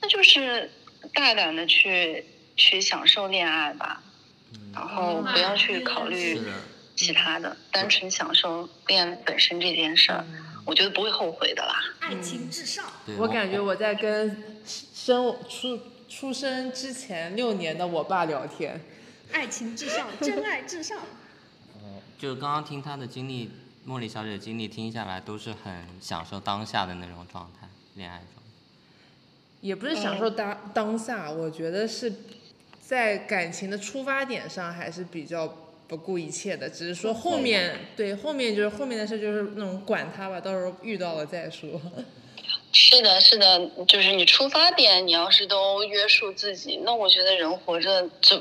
[0.00, 0.70] 那就是
[1.12, 2.24] 大胆的去
[2.56, 4.02] 去享受恋爱吧，
[4.72, 6.40] 然后不要去考虑
[6.94, 10.24] 其他的，单纯享受恋爱本身这件事儿，
[10.64, 11.74] 我觉得不会后悔的啦。
[11.98, 12.84] 爱情至上。
[13.18, 15.76] 我感觉我在跟生出。
[16.10, 18.80] 出生之前六年的我爸聊天，
[19.32, 20.98] 爱情至上，真爱至上。
[20.98, 23.48] 哦， 就刚刚听他的经历，
[23.86, 28.26] 茉莉小姐的经历听下来，都是很享受当下的那种状态，恋爱中。
[29.60, 32.12] 也不是享受当当下，我觉得是
[32.80, 35.46] 在感情的出发点上还是比较
[35.86, 41.80] 不顾一切的，只是说后面对后面就是后面的事就是那种管他吧，到时候遇到了再说。
[42.72, 48.40] 是的，是的，就是你出发点，你要是都约束自己，那我觉得人活着就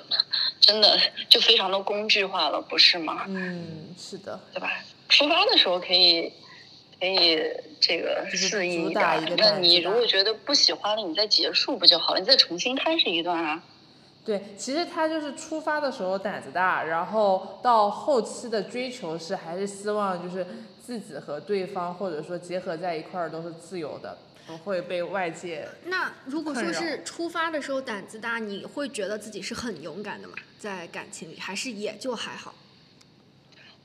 [0.59, 3.25] 真的就非常的工具化了，不是吗？
[3.27, 4.71] 嗯，是的，对吧？
[5.09, 6.31] 出发的时候可以
[6.99, 7.41] 可以
[7.81, 12.19] 这个肆意一点，那你如果觉得不喜欢了，你再结束不就好了？
[12.19, 13.63] 你再重新开始一段啊？
[14.23, 20.45] 对，其实他就是出发的时候胆子大，然后到后期的追求是还是希望就是。
[20.89, 24.17] 自己和对方，或者说结合在一块儿，都是自由的，
[24.47, 25.67] 不会被外界。
[25.85, 30.33] 那如果说是出发的时候胆子大，你会觉得自己是很勇敢的吗？
[30.57, 32.55] 在感情里，还是也就还好？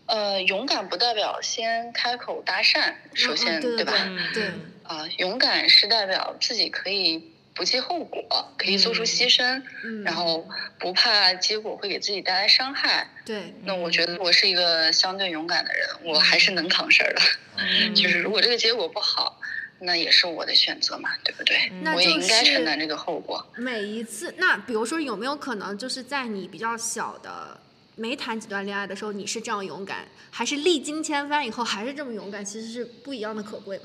[0.06, 3.92] 呃，勇敢不代表先开口搭讪，首先对吧？
[4.32, 4.50] 对。
[4.82, 7.33] 啊，勇敢是代表自己可以。
[7.54, 9.62] 不计后果，可以做出牺牲，
[10.04, 10.46] 然后
[10.78, 13.08] 不怕结果会给自己带来伤害。
[13.24, 17.20] 对，那我觉得我是一个相对勇敢的人，我还是能扛事儿的。
[17.94, 19.40] 就是如果这个结果不好，
[19.78, 21.70] 那也是我的选择嘛，对不对？
[21.94, 23.46] 我也应该承担这个后果。
[23.56, 27.60] 每一次，那比如说有没有可能，就是在你比较小的
[27.94, 32.44] 没谈几段恋爱的时候，你是这样勇敢，还是历经千帆以后还是这么勇敢？
[32.44, 33.84] 其实是不一样的可贵嘛。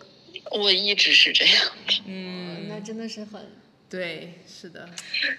[0.51, 1.71] 我一直是这样。
[2.05, 3.41] 嗯，那真的是很。
[3.89, 4.87] 对，是的。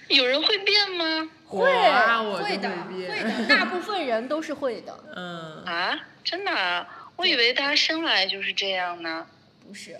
[0.09, 1.29] 有人会变吗？
[1.45, 3.47] 会，会的，会的。
[3.47, 5.03] 大部分人都是会的。
[5.15, 5.63] 嗯。
[5.67, 6.87] 啊，真的？
[7.15, 9.25] 我以为大家生来就是这样呢。
[9.65, 9.97] 不是，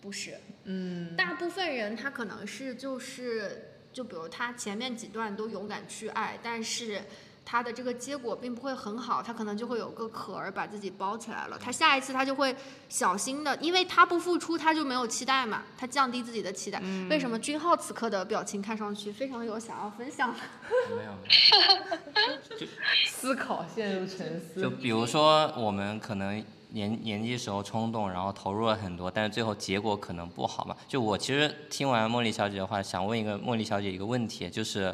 [0.00, 0.38] 不是。
[0.64, 1.14] 嗯。
[1.16, 7.02] 大部分人他可能是就是，就比如他前面几段都勇敢去爱，但是。
[7.48, 11.56] 他的这个结果并不会很好，他可能就会有个壳儿把自己包起来了。
[11.56, 12.54] 他下一次他就会
[12.88, 16.82] 小心的，因为他不付出，他就没有期待嘛，他降低自己的期待。
[17.08, 20.34] 为什么君浩此刻的表情看上去非常有想要分享？
[20.96, 22.66] 没有 没有，就
[23.06, 24.60] 思考陷入沉思。
[24.60, 30.76] 就比如说我们可能年年纪时候冲动，然后投入了很多，但是最后结果可能不好嘛。
[30.88, 34.92] 就我其实听完茉莉小姐的话，想问一个茉莉小姐一个问题，就是，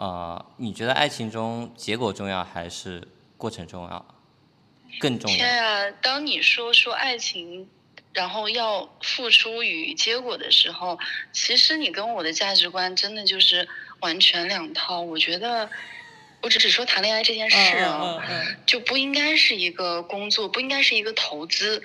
[0.00, 4.06] 呃，你觉得爱情中结果重要还是过程重要？
[4.98, 5.36] 更重要？
[5.36, 5.90] 天啊！
[6.00, 7.68] 当你说说爱情，
[8.14, 10.98] 然后要付出与结果的时候，
[11.32, 13.68] 其实你跟我的价值观真的就是
[14.00, 15.02] 完全两套。
[15.02, 15.68] 我觉得。
[16.42, 18.18] 我只是说谈恋爱这件事啊，
[18.64, 21.82] 就不应该是一个工作，不应该是一个投资，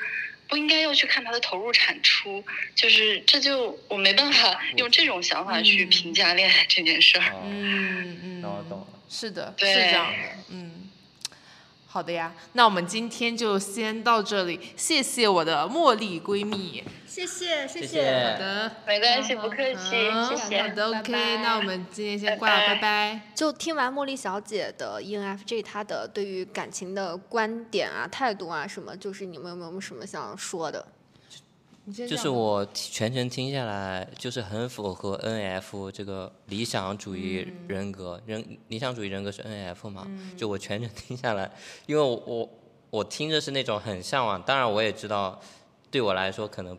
[0.55, 2.41] 不应该要去看它的投入产出，
[2.75, 7.33] 就是这就我没办法用这种想法去评价恋爱这件事儿。
[7.43, 10.17] 嗯嗯，懂了懂了，是的，是这样的，
[10.51, 10.84] 嗯。
[11.95, 19.91] 好的呀，那我们今天就先到这里，谢谢我的茉莉闺蜜，谢谢谢谢，好的，没关系，不客气，
[20.27, 23.21] 谢谢，好的，OK，那我们今天先挂了，拜拜。
[23.33, 30.85] 就听完茉莉小姐的 ENFJ 她的对于感情的观点啊、态度啊什么，就是你们有没有什么想说的？
[31.93, 40.07] 就是我全程听下来，就是很符合 N F 这个理想主义人格，人理想主义人格是 N F 嘛？
[40.35, 41.51] 就我全程听下来，
[41.85, 42.49] 因为我
[42.89, 45.39] 我听着是那种很向往，当然我也知道，
[45.91, 46.75] 对我来说可能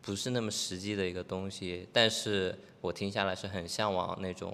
[0.00, 4.52] 不是那么实际的一个东西，但是我听下来是很向往那种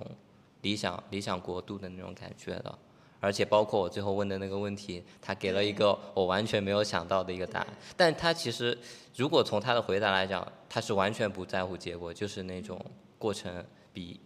[0.61, 2.79] 理想理想国度的那种感觉的。
[3.21, 7.67] 而且包括我最后问的那个问题，他给了一个我完全没有想到的一个答案。
[7.97, 8.77] 但他其实，
[9.17, 12.85] 如果从他的回答来讲，他是完全不在乎结果，就是那种
[13.19, 14.21] 过程比，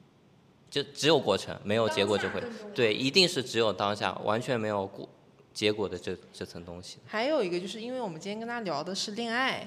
[0.71, 2.43] 就只有过程，没有结果就会
[2.75, 5.09] 对，一定是只有当下，完全没有过
[5.53, 6.99] 结果的这这层东西。
[7.07, 9.65] 还有一个就是因为我们今天跟他聊的是恋爱，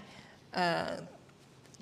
[0.52, 0.98] 呃，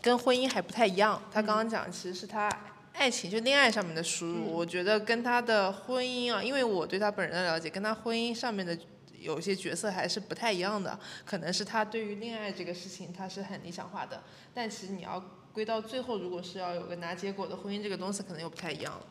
[0.01, 1.21] 跟婚姻还不太一样。
[1.31, 2.49] 他刚刚讲其实是他。
[2.91, 8.77] 爱情就恋爱上面的输入，我觉得跟他的婚姻啊，因为我对他本人的了解，跟他婚姻上面的
[9.21, 10.99] 有些角色还是不太一样的。
[11.25, 14.23] 可能是他对于恋爱这个事情，他是很理想化的。
[14.53, 19.05] 但其实你要归到最后，如果是要有个拿结果的婚姻这个东西，可能又不太一样了。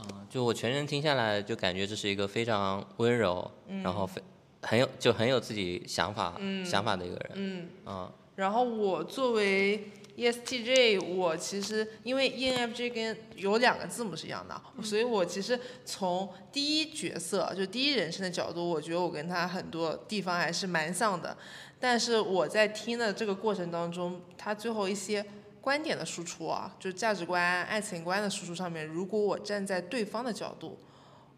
[0.00, 3.50] 嗯，就我全程听下来，就感觉这是一个非常温柔，
[3.82, 4.22] 然后非
[4.62, 7.30] 很有就很有自己想法想法的一个人。
[7.34, 7.68] 嗯。
[7.86, 8.12] 嗯。
[8.36, 9.90] 然后我作为。
[10.16, 21.36] ESTJ，我其实因为 ENFJ 跟有两个字母是一样的，所以我其实从第一角色就第一人称的角度，我觉得我跟他很多地方还是蛮像的。
[21.80, 25.24] 但是我在听的这个过程当中，他最后一些
[25.60, 30.78] 观点的输出啊，就价值观、爱情观的输出上面，如果我站在对方的角度，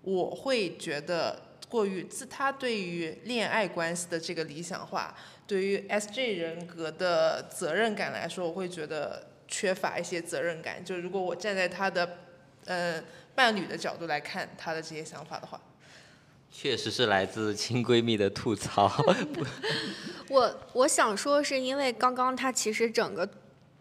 [0.03, 5.17] 我会觉得过于自他对于恋爱关系的这个理想化。
[5.47, 10.85] 对于 SJ 人格的责任感来说，我会觉得缺乏一些责任感。
[10.85, 12.19] 就如果我站在他的，
[12.65, 13.03] 呃，
[13.35, 15.61] 伴侣的角度来看他的这些想法的话，
[16.51, 18.91] 确实是来自亲闺蜜的吐槽。
[20.29, 23.29] 我我想说，是因为刚刚他其实整个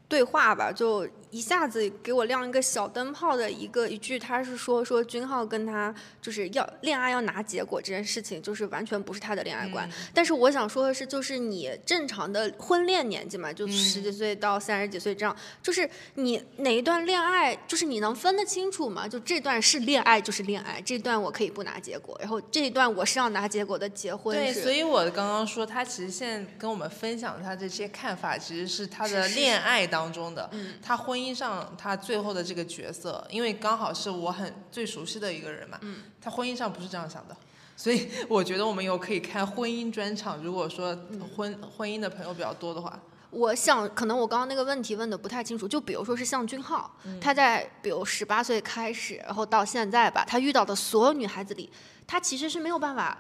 [0.07, 1.07] 对话吧，就。
[1.35, 9.89] 一下子给我亮一个小灯泡的一个一句，他是说说君浩跟他就是要恋爱要拿结果这件事情，就是完全不是他的恋爱观。
[10.13, 19.05] 但是我想说的是，就是你正常的婚恋年纪嘛，就十几岁到三十几岁这样，就是你哪一段恋爱，就是你能分得清楚吗？
[19.05, 24.33] 就这段是恋爱就是恋爱，这段我可以不拿结果，然后这一段我是要拿结果的结婚。
[24.37, 30.49] 对，所以我刚刚说他其实现在跟我们分享他这些看法，其实是他的恋爱当中的，
[30.81, 31.24] 他婚姻。
[31.33, 37.35] 上他最后的这个角色，因为刚好是我很最熟悉的一个人嘛，嗯他婚姻上不是这样想的，
[37.77, 40.43] 所以 我觉得我们有可以开婚姻专场。
[40.43, 40.97] 如果说
[41.35, 42.99] 婚婚姻的朋友比较多的话，
[43.31, 51.69] 我想可能我刚刚那个问题问的不太清楚，就比如说是向君浩，他在比如十八岁开始，然后到现在吧，他遇到的所有女孩子里，
[52.07, 53.17] 他其实是没有办法，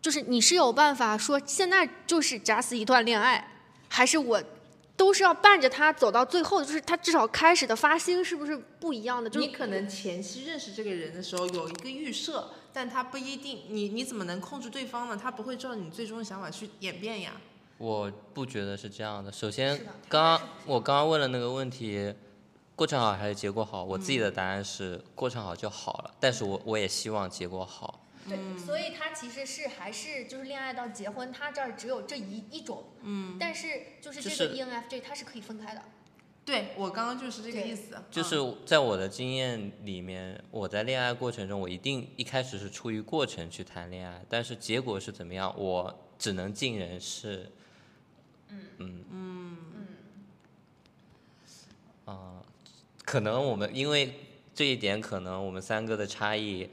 [0.00, 3.48] 就是你是有办法说现在就是假死一段恋爱，
[3.88, 4.42] 还是我？
[4.96, 9.28] 都是要伴着他走到最后的，就是他至少开始的发心是不是不一样的？
[9.28, 15.18] 就你可能前期认识这个人的时候有一个预设，但他不一定，你你怎么能控制对方呢？
[15.20, 17.32] 他不会照你最终的想法去演变呀。
[17.78, 19.32] 我不觉得是这样的。
[19.32, 19.76] 首先，
[20.08, 22.14] 刚刚我刚刚问了那个问题，
[22.76, 23.82] 过程好还是结果好？
[23.82, 28.01] 我自己的答案是过程好就好了，但是我我也希望结果好。
[28.28, 32.84] 对，所以他其实是还是就是恋爱到结婚，他这儿只有这一一种。
[33.02, 33.36] 嗯。
[33.38, 35.82] 但是就是这个 ENFJ 它是可以分开的。
[36.44, 37.96] 对，我刚刚就是这个意思。
[38.10, 47.50] 就是在我的经验里面，我在恋爱过程中，我一定一开始是出于过程去谈恋爱，但是结果是怎么样，我只能尽人事。
[48.50, 49.56] 嗯嗯嗯
[52.06, 52.14] 嗯。
[52.14, 52.42] 啊，
[53.04, 54.14] 可能我们因为
[54.54, 56.70] 这一点，可能我们三个的差异。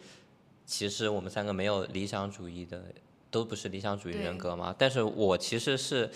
[0.69, 2.83] 其实我们三个没有理想主义的，
[3.31, 4.73] 都不是理想主义人格嘛。
[4.77, 6.11] 但是我其实是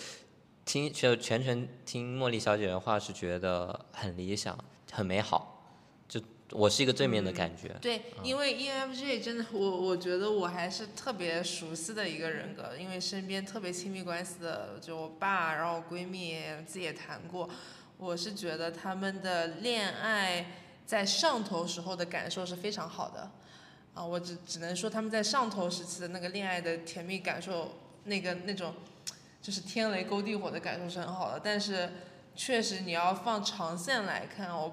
[0.64, 4.56] 听就全程听茉莉小姐的话是觉得很理想、
[4.92, 5.74] 很美好，
[6.06, 6.20] 就
[6.52, 7.74] 我是一个正面的感觉。
[7.82, 17.50] 对，因为 ENFJ 真的，我我觉得我还是特别熟悉的一个人格，因为身边特别亲密关系的，就我爸，然后我闺蜜自己也谈过，
[17.98, 20.46] 我是觉得他们的恋爱
[20.86, 23.28] 在上头时候的感受是非常好的，
[23.94, 27.72] 啊，我只只能说他们在上头时期的那个恋爱的甜蜜感受，
[28.04, 28.74] 那个那种。
[29.44, 31.92] 就是天雷勾地火的感受是很好的，但是
[32.34, 34.72] 确实你要放长线来看，我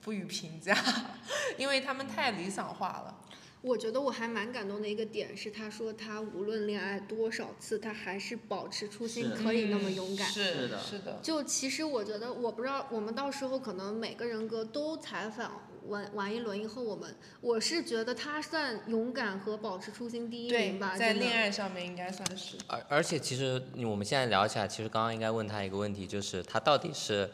[0.00, 0.78] 不予评价，
[1.58, 3.18] 因为他们太理想化了。
[3.62, 10.24] 我觉得我还蛮感动的一个点是，他说他无论恋爱多少次，他还是保持初心，可以那么勇敢。
[10.28, 11.18] 是的，是的。
[11.20, 15.62] 就其实我觉得，我不知道我们到时候可能每个人格都采访。
[15.88, 22.56] 完完一轮以后，我们我是觉得他算勇敢和保持初心第一名吧，在恋爱上面应该算是。
[22.66, 27.30] 而而且其实我们现在聊起来，其实刚刚应该问他一个问题，就是他到底是，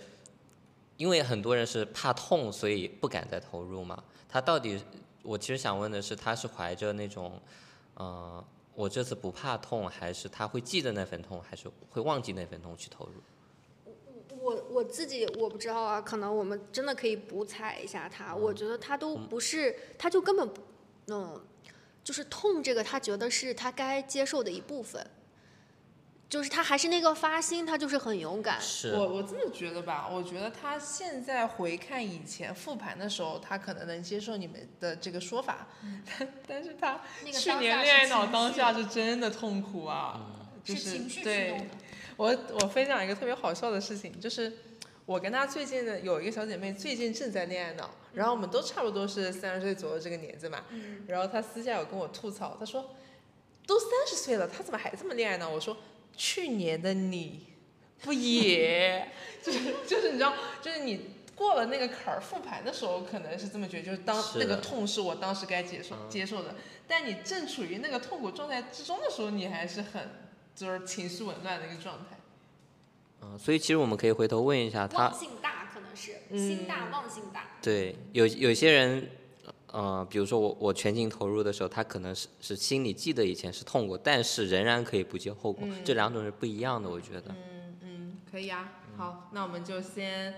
[0.97, 4.03] 因为很多人是怕痛，所以不敢再投入嘛。
[4.29, 4.83] 他到底，
[5.23, 7.41] 我其实想问的是，他是怀着那种，
[7.97, 8.45] 嗯，
[8.75, 13.15] 我这次不怕痛，还是他会记得那份痛，还是会忘记那份痛去投入？
[14.79, 18.33] 我我自己我不知道啊，可能我们真的可以补踩一下他。
[18.33, 20.63] 我觉得他都不是，他就根本不，
[21.09, 21.41] 嗯，
[22.05, 25.05] 就是痛这个，他觉得是他该接受的一部分。
[26.29, 28.61] 就是他还是那个发心，他就是很勇敢。
[28.61, 28.93] 是。
[28.93, 35.67] 我我这么觉得吧，我觉得他现在回看以前复盘的时候，他可能能接受你们的这个说法，
[36.07, 40.21] 但但是他去年恋爱脑当下是真的痛苦啊，
[40.63, 41.69] 就是对。
[42.19, 44.53] 我我分享一个特别好笑的事情，就是
[45.09, 50.67] 我跟她最近的有一个小姐妹，最近正在恋爱脑，然后我们都差不多是三十岁左右这个年纪嘛，
[51.07, 52.95] 然后她私下有跟我吐槽，她说
[53.67, 55.49] 都三十岁了，她怎么还这么恋爱脑？
[55.49, 55.75] 我说
[56.15, 57.47] 去年的你
[58.03, 59.11] 不 也，
[59.43, 66.55] 就是就是你知道，就是你过了那个坎儿复盘的时候，可能是这么觉得，就是当那个痛是我当时该接受接受的，
[66.87, 70.29] 但你正处于那个痛苦状态之中的时候，你还是很。
[70.59, 72.18] 就是情绪紊乱的一个状态，
[73.21, 79.11] 嗯，所以其实我们可以回头问一下他，忘性大可能是心大忘性大，对，有有些人，
[79.73, 87.25] 呃，比如说我我全情投入的时候，他可能是是心里记得以前是痛过，但是仍然可以不计后果，这两种是不一样的，我觉得。
[87.29, 90.35] 嗯嗯，可以啊，好，那我们就先。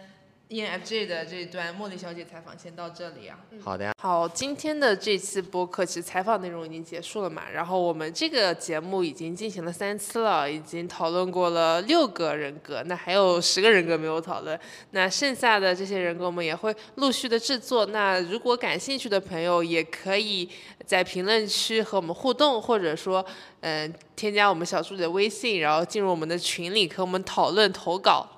[0.50, 3.38] ENFJ 的这一段茉莉小姐采访先到这里啊。
[3.62, 3.92] 好的呀。
[4.02, 14.58] 好，今天的这期播客其实采访内容已经结束了嘛，然后我们这个节目已经进行了三次了，已经讨论过了六个人格，那还有十个人格没有讨论，
[14.90, 17.86] 那剩下的这些人格我们也会陆续的制作。
[17.86, 20.48] 那如果感兴趣的朋友也可以
[20.84, 23.24] 在评论区和我们互动，或者说
[23.60, 28.28] 嗯添加我们小助理的微信，然后进入我们的群里和我们讨论投稿。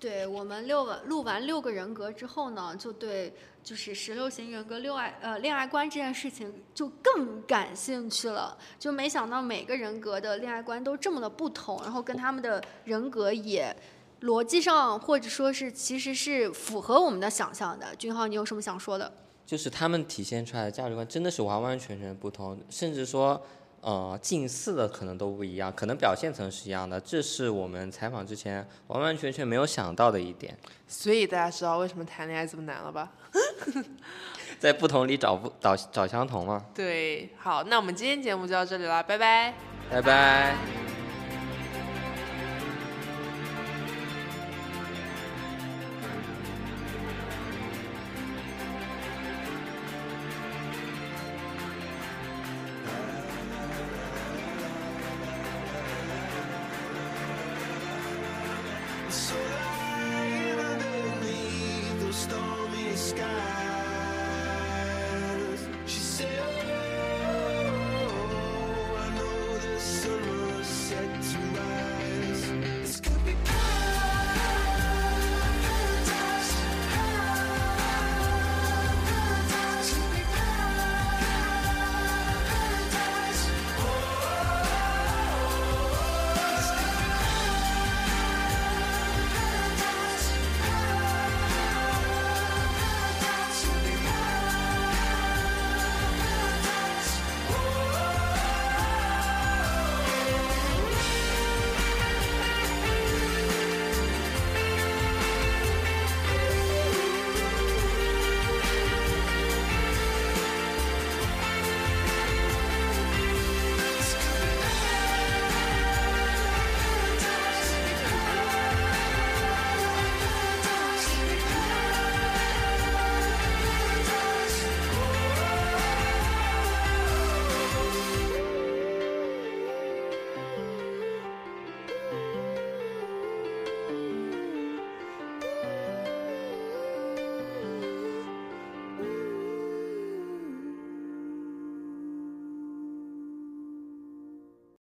[0.00, 3.32] 对我们六完录完六个人格之后呢，就对
[3.62, 8.56] 就是十六型人格六爱呃恋爱观这件事情就更感兴趣了。
[8.78, 13.76] 就没想到每个人格的恋爱观都这么的不同，然后跟他们的人格也
[14.22, 17.94] 逻辑上或者说是其实是符合我们的想象的。
[17.96, 19.12] 君浩，你有什么想说的？
[19.44, 23.38] 就是他们体现出来的价值观真的是完完全全不同，甚至说。
[23.80, 30.56] 呃，近似的可能都不一样，可能表现层是一样的，这是我们采访之前完完全全没有想到的一点。
[30.86, 33.10] 所以大家知道为什么谈恋爱这么难了吧？
[34.58, 36.66] 在不同里找不找找相同嘛？
[36.74, 39.54] 对，好，那我们今天节目就到这里了，拜拜，
[39.90, 40.89] 拜拜。